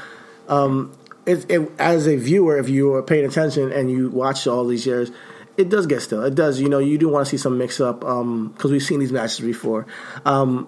[0.49, 0.91] um,
[1.25, 4.87] it, it, as a viewer, if you are paying attention and you watch all these
[4.87, 5.13] years,
[5.57, 6.25] it does get still.
[6.25, 6.61] It does.
[6.61, 9.39] You know, you do want to see some mix up because we've seen these matches
[9.39, 9.87] before.
[10.25, 10.67] Um,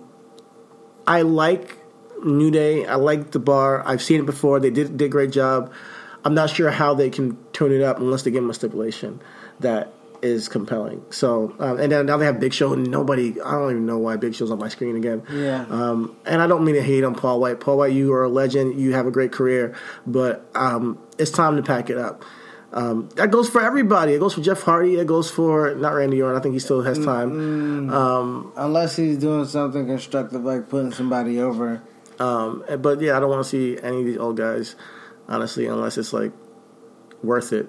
[1.07, 1.77] I like
[2.23, 2.87] New Day.
[2.87, 3.83] I like the bar.
[3.85, 4.61] I've seen it before.
[4.61, 5.73] They did did a great job.
[6.25, 9.20] I'm not sure how they can turn it up unless they give them a stipulation
[9.61, 9.93] that
[10.23, 11.05] is compelling.
[11.11, 13.41] So, um, and then now they have Big Show, and nobody.
[13.41, 15.25] I don't even know why Big Show's on my screen again.
[15.33, 15.66] Yeah.
[15.68, 17.61] Um, and I don't mean to hate on Paul White.
[17.61, 18.81] Paul White, you are a legend.
[18.81, 19.75] You have a great career,
[20.07, 22.25] but um, it's time to pack it up.
[22.73, 24.14] Um, that goes for everybody.
[24.14, 24.95] It goes for Jeff Hardy.
[24.97, 26.39] It goes for not Randy Orton.
[26.39, 27.91] I think he still has time.
[28.57, 31.83] Unless he's doing something constructive like putting somebody over.
[32.18, 34.77] Um, but yeah, I don't want to see any of these old guys,
[35.33, 36.33] honestly, unless it's like
[37.22, 37.68] worth it.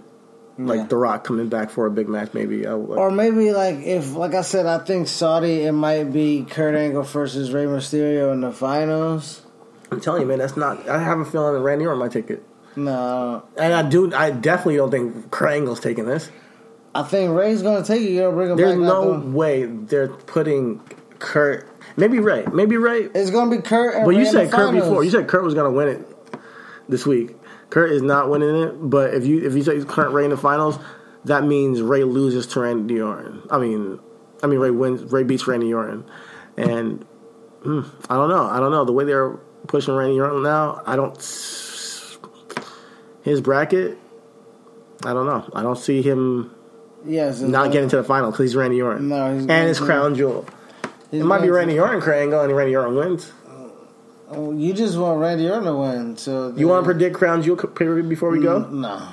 [0.57, 0.85] Like Yeah.
[0.87, 2.67] The Rock coming back for a big match, maybe.
[2.67, 6.45] I would, Or maybe like if, like I said, I think Saudi it might be
[6.47, 9.41] Kurt Angle versus Rey Mysterio in the finals.
[9.91, 10.87] I'm telling you, man, that's not.
[10.87, 12.43] I have a feeling that Randy Orton might take it,
[12.75, 14.13] No, and I do.
[14.13, 16.29] I definitely don't think Kurt Angle's taking this.
[16.95, 18.11] I think Rey's gonna take it.
[18.11, 18.79] You don't bring him There's back.
[18.81, 20.81] no way they're putting
[21.19, 21.67] Kurt.
[21.97, 22.45] Maybe Rey.
[22.53, 23.09] Maybe Rey.
[23.13, 23.95] It's gonna be Kurt.
[23.95, 24.87] And But you Rey in said Kurt finals.
[24.87, 25.03] before.
[25.03, 26.07] You said Kurt was going to win it
[26.89, 27.35] this week.
[27.73, 28.73] Kurt is not winning it.
[28.87, 30.77] But if you if you say Kurt Rey in the finals,
[31.25, 33.41] that means Rey loses to Randy Orton.
[33.49, 33.99] I mean,
[34.43, 35.11] I mean Rey wins.
[35.11, 36.05] Rey beats Randy Orton,
[36.55, 37.03] and
[37.63, 38.45] hmm, I don't know.
[38.45, 39.31] I don't know the way they're
[39.65, 40.83] pushing Randy Orton now.
[40.85, 41.17] I don't.
[43.23, 43.97] His bracket.
[45.03, 45.49] I don't know.
[45.55, 46.53] I don't see him
[47.07, 49.09] yes, it's not getting to the final because he's Randy Orton.
[49.09, 50.45] No, he's and his crown jewel.
[51.11, 53.31] It might be Randy Orton Kurt Angle, and Randy Orton wins.
[54.35, 56.17] Oh, You just want Randy Orton to win.
[56.17, 58.59] So You want to predict crown jewel before we go?
[58.69, 59.07] No,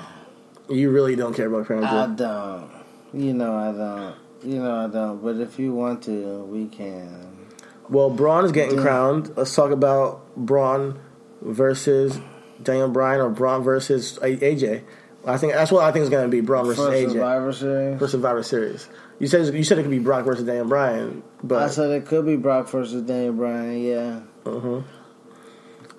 [0.69, 2.69] You really don't care about crown I don't.
[3.13, 4.15] You know I don't.
[4.43, 5.23] You know I don't.
[5.23, 7.27] But if you want to, we can.
[7.89, 8.81] Well, Braun is getting Yeah.
[8.83, 9.31] crowned.
[9.35, 10.97] Let's talk about Braun
[11.41, 12.19] versus
[12.63, 14.81] Daniel Bryan or Braun versus AJ.
[15.25, 17.53] I think that's what I think is going to be Braun versus For AJ Survivor
[17.53, 17.99] Series.
[17.99, 18.87] for Survivor Series.
[19.19, 22.07] You said you said it could be Brock versus Daniel Bryan, but I said it
[22.07, 23.77] could be Brock versus Daniel Bryan.
[23.83, 24.19] Yeah.
[24.45, 24.83] Mhm.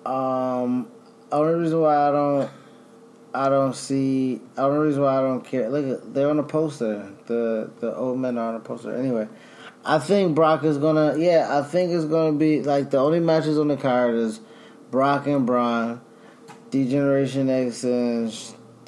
[0.04, 0.88] Um,
[1.30, 2.50] only reason why I don't,
[3.34, 4.40] I don't see.
[4.56, 5.68] Only reason why I don't care.
[5.68, 7.12] Look, they're on the poster.
[7.26, 8.94] The the old men are on the poster.
[8.94, 9.28] Anyway,
[9.84, 11.16] I think Brock is gonna.
[11.18, 14.40] Yeah, I think it's gonna be like the only matches on the card is
[14.90, 16.00] Brock and Braun,
[16.70, 18.34] Degeneration X and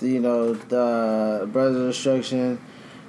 [0.00, 2.60] you know the Brothers of Destruction.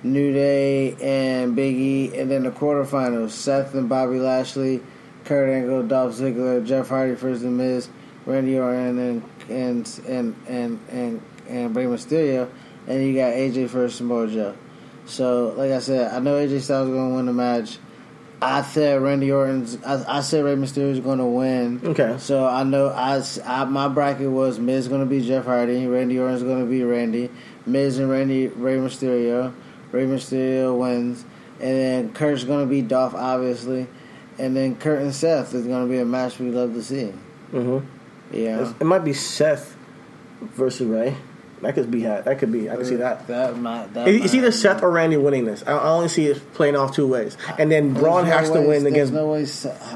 [0.03, 4.81] New Day and Big E, and then the quarterfinals: Seth and Bobby Lashley,
[5.25, 7.89] Kurt Angle, Dolph Ziggler, Jeff Hardy versus The Miz,
[8.25, 12.49] Randy Orton, and and and and and, and Rey Mysterio,
[12.87, 14.55] and you got AJ versus Samoa Joe.
[15.05, 17.77] So, like I said, I know AJ Styles is going to win the match.
[18.41, 19.77] I said Randy Orton's.
[19.83, 21.81] I, I said Rey Mysterio is going to win.
[21.83, 22.17] Okay.
[22.19, 26.19] So I know I, I my bracket was Miz going to be Jeff Hardy, Randy
[26.19, 27.29] Orton's going to be Randy,
[27.65, 29.53] Miz and Randy Rey Mysterio,
[29.91, 31.23] Rey Mysterio wins,
[31.59, 33.87] and then Kurt's gonna be Dolph, obviously,
[34.37, 37.11] and then Kurt and Seth is gonna be a match we love to see.
[37.51, 37.79] hmm
[38.31, 39.75] Yeah, It might be Seth
[40.41, 41.15] versus Rey.
[41.61, 42.69] That could be that could be.
[42.69, 43.27] I could see that.
[43.27, 43.93] That might.
[43.93, 45.63] That It's might- either Seth or Randy winning this.
[45.65, 48.51] I I only see it playing off two ways, and then There's Braun no has
[48.51, 49.45] to win against no way.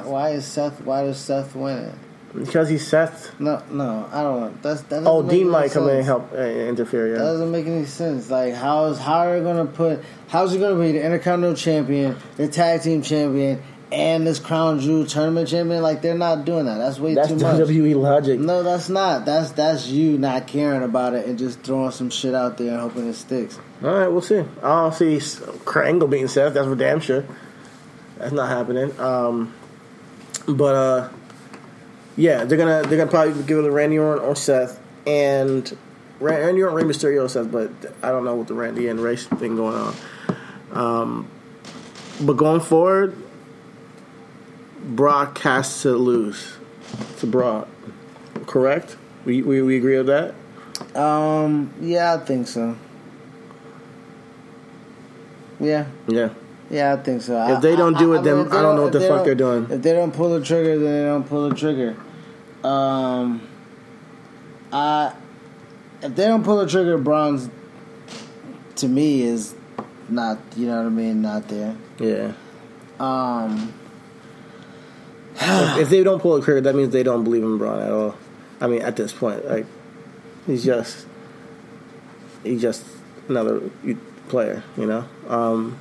[0.05, 0.81] Why is Seth?
[0.81, 1.93] Why does Seth win it?
[2.43, 3.37] because he's Seth.
[3.39, 4.39] No, no, I don't.
[4.39, 5.03] want That's that.
[5.05, 7.11] Oh, Dean might come in and help uh, interfere.
[7.13, 8.29] That doesn't make any sense.
[8.29, 9.99] Like, how is how are you gonna put?
[10.27, 13.61] How's he gonna be the Intercontinental Champion, the Tag Team Champion,
[13.91, 15.81] and this Crown Jewel Tournament Champion?
[15.81, 16.77] Like, they're not doing that.
[16.77, 17.57] That's way that's too much.
[17.57, 18.39] WWE logic.
[18.39, 19.25] No, that's not.
[19.25, 22.79] That's that's you not caring about it and just throwing some shit out there and
[22.79, 23.59] hoping it sticks.
[23.83, 24.43] All right, we'll see.
[24.61, 25.21] I'll see
[25.65, 26.53] Kurt Angle beating Seth.
[26.53, 27.25] That's for damn sure.
[28.17, 28.97] That's not happening.
[28.99, 29.53] Um,
[30.47, 31.09] but uh,
[32.17, 35.75] yeah, they're gonna they're gonna probably give it to Randy Orton or Seth and
[36.19, 37.51] Randy Orton, Rey Mysterio, Seth.
[37.51, 37.71] But
[38.03, 39.95] I don't know what the Randy and Rey thing going on.
[40.71, 41.27] Um,
[42.21, 43.15] but going forward,
[44.83, 46.53] Brock has to lose
[47.19, 47.67] to Brock.
[48.47, 48.97] Correct?
[49.25, 50.33] We we, we agree with that.
[50.99, 52.75] Um, yeah, I think so.
[55.59, 56.29] Yeah, Yeah.
[56.69, 57.35] yeah, I think so.
[57.55, 59.67] If they don't do it, then if I don't know what the fuck they're doing.
[59.69, 61.97] If they don't pull the trigger, then they don't pull the trigger.
[62.63, 63.41] Um,
[64.71, 65.13] I
[66.01, 67.49] if they don't pull the trigger, Braun's
[68.77, 69.53] to me is
[70.07, 70.39] not.
[70.55, 71.21] You know what I mean?
[71.21, 71.75] Not there.
[71.99, 72.31] Yeah.
[72.99, 73.73] Um,
[75.39, 77.91] if, if they don't pull a trigger, that means they don't believe in Braun at
[77.91, 78.15] all.
[78.61, 79.65] I mean, at this point, like
[80.45, 81.07] he's just
[82.43, 82.85] he's just
[83.27, 83.61] another
[84.27, 85.05] player, you know.
[85.27, 85.77] Um,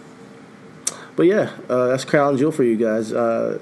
[1.17, 3.13] but yeah, uh, that's crown jewel for you guys.
[3.13, 3.59] Uh,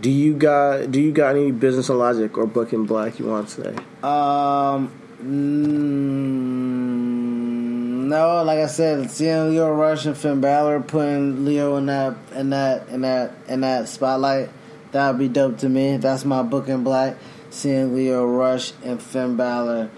[0.00, 3.26] do you got do you got any business and logic or book in black you
[3.26, 3.74] want to say?
[4.02, 4.90] Um,
[5.22, 6.00] mm,
[8.08, 12.50] no, like I said, seeing Lio Rush and Finn Balor putting Lio in that in
[12.50, 14.50] that in that in that spotlight,
[14.92, 15.96] that would be dope to me.
[15.96, 17.16] That's my book in black.
[17.50, 19.90] Seeing Lio Rush and Finn Balor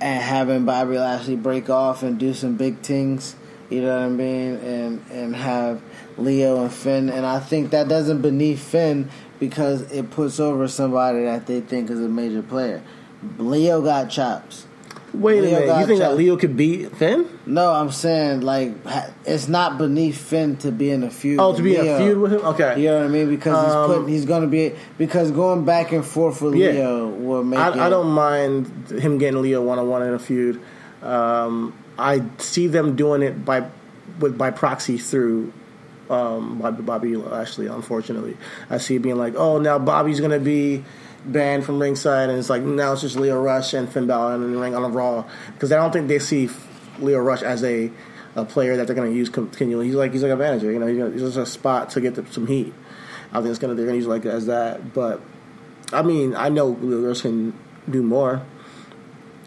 [0.00, 3.36] and having Bobby Lashley break off and do some big things.
[3.70, 4.54] You know what I mean?
[4.56, 5.82] And and have
[6.16, 11.24] Lio and Finn, and I think that doesn't beneath Finn because it puts over somebody
[11.24, 12.82] that they think is a major player.
[13.38, 14.66] Lio got chops.
[15.14, 16.16] Wait Lio a minute, you think that.
[16.16, 17.26] Lio could beat Finn?
[17.46, 18.72] No, I'm saying like
[19.24, 21.40] it's not beneath Finn to be in a feud.
[21.40, 22.40] Oh, to be in a feud with him?
[22.40, 22.80] Okay.
[22.80, 23.28] You know what I mean?
[23.30, 26.70] Because he's Um, putting, he's going to be because going back and forth with Yeah.
[26.72, 27.58] Lio will make.
[27.58, 30.60] it, I, I don't mind him getting Lio one on one in a feud.
[31.02, 33.64] Um, I see them doing it by
[34.20, 35.52] with by proxy through
[36.10, 37.66] um, Bobby, Bobby Lashley.
[37.68, 38.36] Unfortunately,
[38.70, 40.84] I see it being like, oh, now Bobby's going to be
[41.32, 44.52] banned from ringside, and it's like now it's just Lio Rush and Finn Balor in
[44.52, 46.48] the ring on a Raw because I don't think they see
[46.98, 47.90] Lio Rush as a
[48.34, 49.86] a player that they're going to use continually.
[49.86, 50.86] He's like he's like a manager, you know.
[50.86, 52.72] He's, gonna, he's just a spot to get the, some heat.
[53.32, 55.20] I think it's gonna they're gonna use it like as that, but
[55.92, 57.54] I mean, I know Lio Rush can
[57.88, 58.42] do more,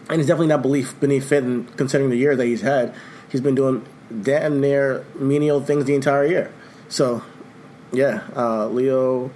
[0.08, 2.94] and it's definitely not belief beneath Finn considering the year that he's had.
[3.30, 3.86] He's been doing
[4.22, 6.52] damn near menial things the entire year.
[6.88, 7.22] So,
[7.92, 9.30] yeah, uh, Lio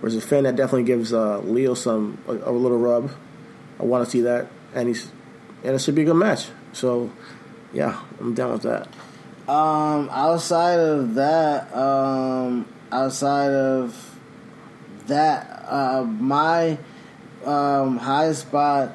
[0.00, 3.10] versus Finn that definitely gives uh, Lio some a, a little rub.
[3.78, 5.10] I want to see that, and he's
[5.62, 6.48] and it should be a good match.
[6.72, 7.10] So,
[7.72, 8.88] yeah, I'm down with that.
[9.48, 14.18] Um, outside of that, um, outside of
[15.06, 16.78] that, uh, my
[17.44, 18.92] um, high spot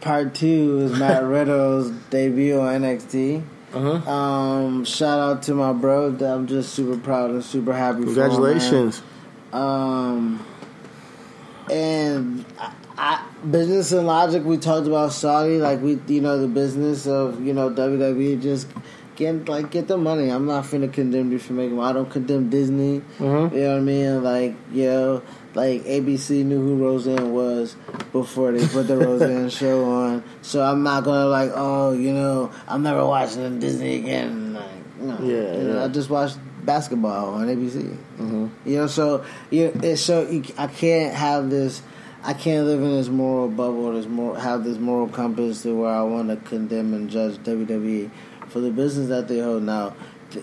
[0.00, 3.44] part two is Matt Riddle's debut on NXT.
[3.72, 4.10] Uh-huh.
[4.10, 6.08] Um, shout out to my bro.
[6.08, 8.02] I'm just super proud and super happy.
[8.02, 8.14] For him.
[8.14, 9.02] Congratulations.
[9.52, 10.44] Um,
[11.70, 14.44] and I, I, business and logic.
[14.44, 18.68] We talked about Saudi, like we, you know, the business of you know WWE just
[19.16, 20.30] get like get the money.
[20.30, 21.78] I'm not finna condemn you for making.
[21.80, 23.02] I don't condemn Disney.
[23.18, 23.52] Mhm.
[23.52, 24.24] You know what I mean?
[24.24, 25.22] Like yo,
[25.54, 27.76] like ABC knew who Roseanne was
[28.12, 30.24] before they put the Roseanne show on.
[30.42, 34.54] So I'm not gonna like, oh, you know, I'm never watching Disney again.
[34.54, 35.84] Like, no, Yeah, you know, yeah.
[35.84, 37.96] I just watched basketball on ABC.
[38.18, 38.46] Mm-hmm.
[38.64, 41.82] You know, so you so you, I can't have this.
[42.24, 43.92] I can't live in this moral bubble.
[43.92, 48.10] This moral, have this moral compass to where I want to condemn and judge WWE
[48.48, 49.94] for the business that they hold now.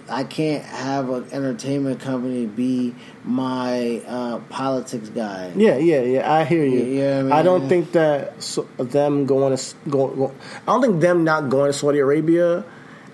[0.08, 2.94] I can't have an entertainment company be
[3.24, 5.52] my uh, politics guy.
[5.56, 6.32] Yeah, yeah, yeah.
[6.32, 6.84] I hear you.
[6.84, 10.36] Yeah, yeah, I mean- I don't think that so, them going to go, go.
[10.68, 12.64] I don't think them not going to Saudi Arabia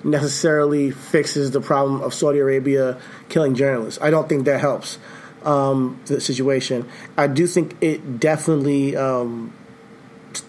[0.06, 4.00] necessarily fixes the problem of Saudi Arabia killing journalists.
[4.02, 5.00] I don't think that helps
[5.44, 6.88] um, the situation.
[7.18, 9.52] I do think it definitely um,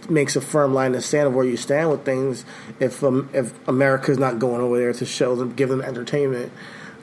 [0.09, 2.44] makes a firm line in the sand of where you stand with things.
[2.78, 6.52] If um, if America's not going over there to show them, give them entertainment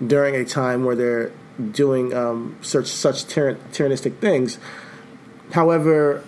[0.06, 1.32] during a time where they're
[1.72, 4.60] doing um, such such tyrann- tyrannistic things.
[5.52, 6.24] However,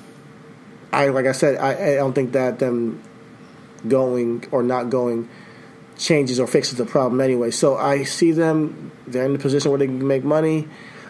[0.91, 3.03] I like I said, I, I don't think that them
[3.87, 5.29] going or not going
[5.97, 7.51] changes or fixes the problem anyway.
[7.51, 10.67] So I see them; they're in the position where they can make money.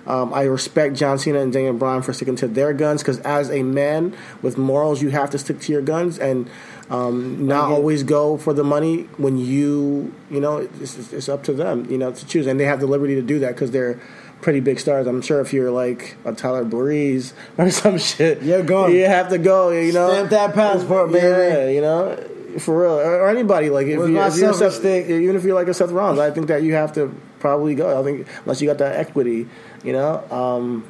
[0.08, 3.50] Um, I respect John Cena and Daniel Bryan for sticking to their guns because, as
[3.50, 6.50] a man with morals, you have to stick to your guns and
[6.90, 11.54] um, not always go for the money when you, you know, it's, it's up to
[11.54, 12.46] them, you know, to choose.
[12.46, 14.00] And they have the liberty to do that because they're
[14.42, 15.08] pretty big stars.
[15.08, 18.94] I'm sure if you're like a Tyler Breeze or some shit, You're going.
[18.96, 20.10] You have to go, you know.
[20.12, 21.26] Stamp that passport, baby.
[21.26, 22.24] Yeah, you know,
[22.60, 25.74] for real, or, anybody like if, you, if you're Seth, even if you're like a
[25.74, 28.00] Seth Rollins, I think that you have to probably go.
[28.00, 29.48] I think unless you got that equity,
[29.84, 30.24] you know.
[30.32, 30.86] Um,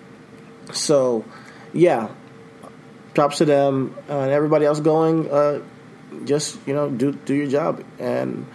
[0.73, 1.25] so,
[1.73, 2.09] yeah,
[3.13, 5.29] props to them uh, and everybody else going.
[5.29, 5.61] Uh,
[6.23, 8.45] just you know, do do your job and.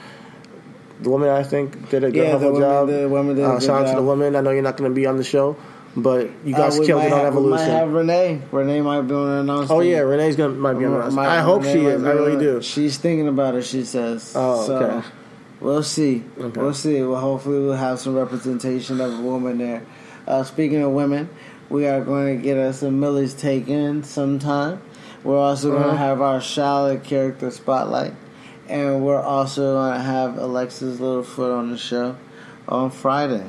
[1.03, 2.89] The women, I think, did a good Yeah, the women job.
[2.89, 4.37] did- women did uh, shout out to the women.
[4.37, 5.57] I know you're not going to be on the show,
[5.97, 7.71] but you guys Uh, killed it on have- We might Evolution.
[7.71, 8.43] have Renee.
[8.53, 9.71] Renee might be on an announcement.
[9.71, 12.05] Oh yeah, Renee's gonna might be on I hope Renee she is.
[12.05, 12.63] I really on- do.
[12.63, 13.65] She's thinking about it.
[13.65, 14.33] She says.
[14.37, 15.07] Oh, So, okay.
[15.61, 16.25] We'll see.
[16.41, 16.61] Okay.
[16.61, 17.03] We'll see.
[17.03, 19.83] Well, hopefully, we'll have some representation of a woman there.
[20.27, 21.29] Uh, speaking of women,
[21.69, 24.81] we are going to get us a Millie's taken sometime.
[25.23, 25.91] We're also going Uh-huh.
[25.93, 28.15] to have our Charlotte character spotlight,
[28.71, 32.15] and we're also going to have Alexis Littlefoot on the show
[32.67, 33.43] on Friday.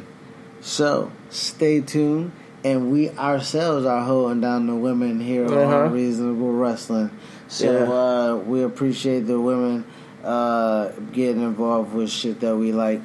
[0.62, 2.32] So stay tuned.
[2.64, 5.86] And we ourselves are holding down the women here Uh-huh.
[5.86, 7.10] on Reasonable Wrestling.
[7.48, 7.92] So Yeah.
[7.92, 9.84] uh, we appreciate the women
[10.24, 13.02] uh, getting involved with shit that we like,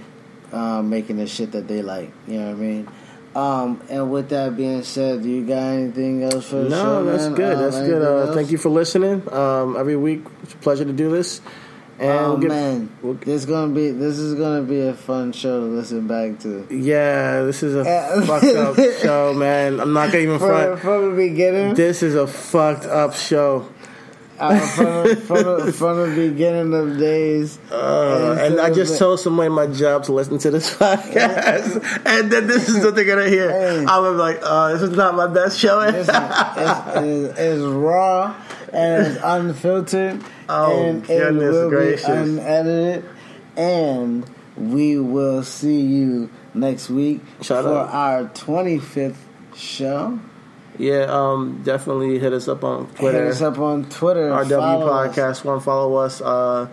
[0.52, 2.12] uh, making the shit that they like.
[2.28, 2.88] You know what I mean?
[3.34, 6.82] Um, and with that being said, do you got anything else for the show?
[7.02, 7.34] No, that's man?
[7.34, 7.52] good.
[7.57, 8.02] Um, That's good.
[8.02, 9.22] Uh, thank you for listening.
[9.32, 11.40] Um, every week, it's a pleasure to do this.
[11.99, 15.32] And Oh we'll get- man, we'll- this gonna be this is gonna be a fun
[15.32, 16.66] show to listen back to.
[16.70, 17.84] yeah, this is a
[18.26, 19.80] fucked up show, man.
[19.80, 20.80] I'm not gonna even front.
[20.80, 23.68] from the beginning, This is a fucked up show.
[24.38, 29.18] uh, from, the, from, the, from the beginning of days, Uh, and I just told
[29.18, 33.30] somebody my job to listen to this podcast, and then this is what they're gonna
[33.30, 33.51] hear.
[33.51, 33.86] Hey.
[33.88, 35.78] I'm like, uh, this is not my best show.
[35.78, 36.97] Listen, it's,
[37.32, 38.34] it's, it's raw
[38.76, 42.06] and it's unfiltered Oh, and it will gracious.
[42.06, 43.04] be unedited.
[43.56, 47.88] And we will see you next week Shout for out.
[47.92, 49.16] our 25th
[49.54, 50.18] show.
[50.78, 53.22] yeah, um, definitely hit us up on Twitter.
[53.24, 54.30] Hit us up on Twitter.
[54.30, 55.16] RW follow us.
[55.16, 55.44] Podcast.
[55.44, 56.68] One, follow us uh,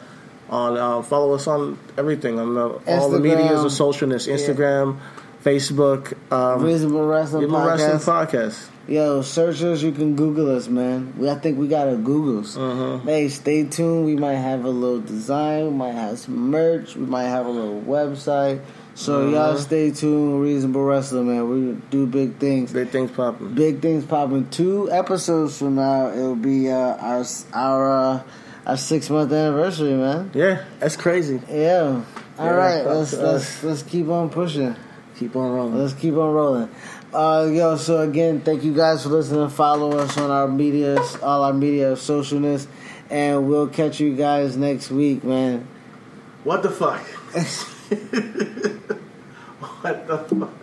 [0.49, 4.99] on uh, follow us on everything on the, all the medias of socialness, Instagram,
[5.43, 8.29] Facebook, um, Reasonable Wrestling Reasonable Wrestling Podcast.
[8.31, 8.69] Podcast.
[8.87, 11.13] Yo, searchers, you can Google us, man.
[11.17, 12.57] We, I think we got a Googles.
[12.57, 13.07] Mm-hmm.
[13.07, 14.05] Hey, stay tuned.
[14.05, 15.65] We might have a little design.
[15.65, 16.95] We might have some merch.
[16.95, 18.61] We might have a little website.
[18.95, 19.33] So Mm-hmm.
[19.35, 20.41] y'all stay tuned.
[20.41, 21.49] Reasonable Wrestling, man.
[21.49, 22.71] We do big things.
[22.73, 23.53] Big things popping.
[23.53, 24.49] Big things popping.
[24.49, 28.23] Two episodes from now, it'll be uh, our our uh,
[28.67, 30.31] our six month anniversary, man.
[30.33, 31.41] Yeah, that's crazy.
[31.49, 32.03] Yeah.
[32.37, 34.75] All Yeah, right, let's let's let's keep on pushing.
[35.17, 35.77] Keep on rolling.
[35.77, 36.69] Let's keep on rolling.
[37.13, 39.49] Uh, yo, so again, thank you guys for listening.
[39.49, 42.65] Follow us on our media, all our media of socialness,
[43.09, 45.67] and we'll catch you guys next week, man.
[46.43, 47.01] What the fuck?
[49.81, 50.62] what the fuck?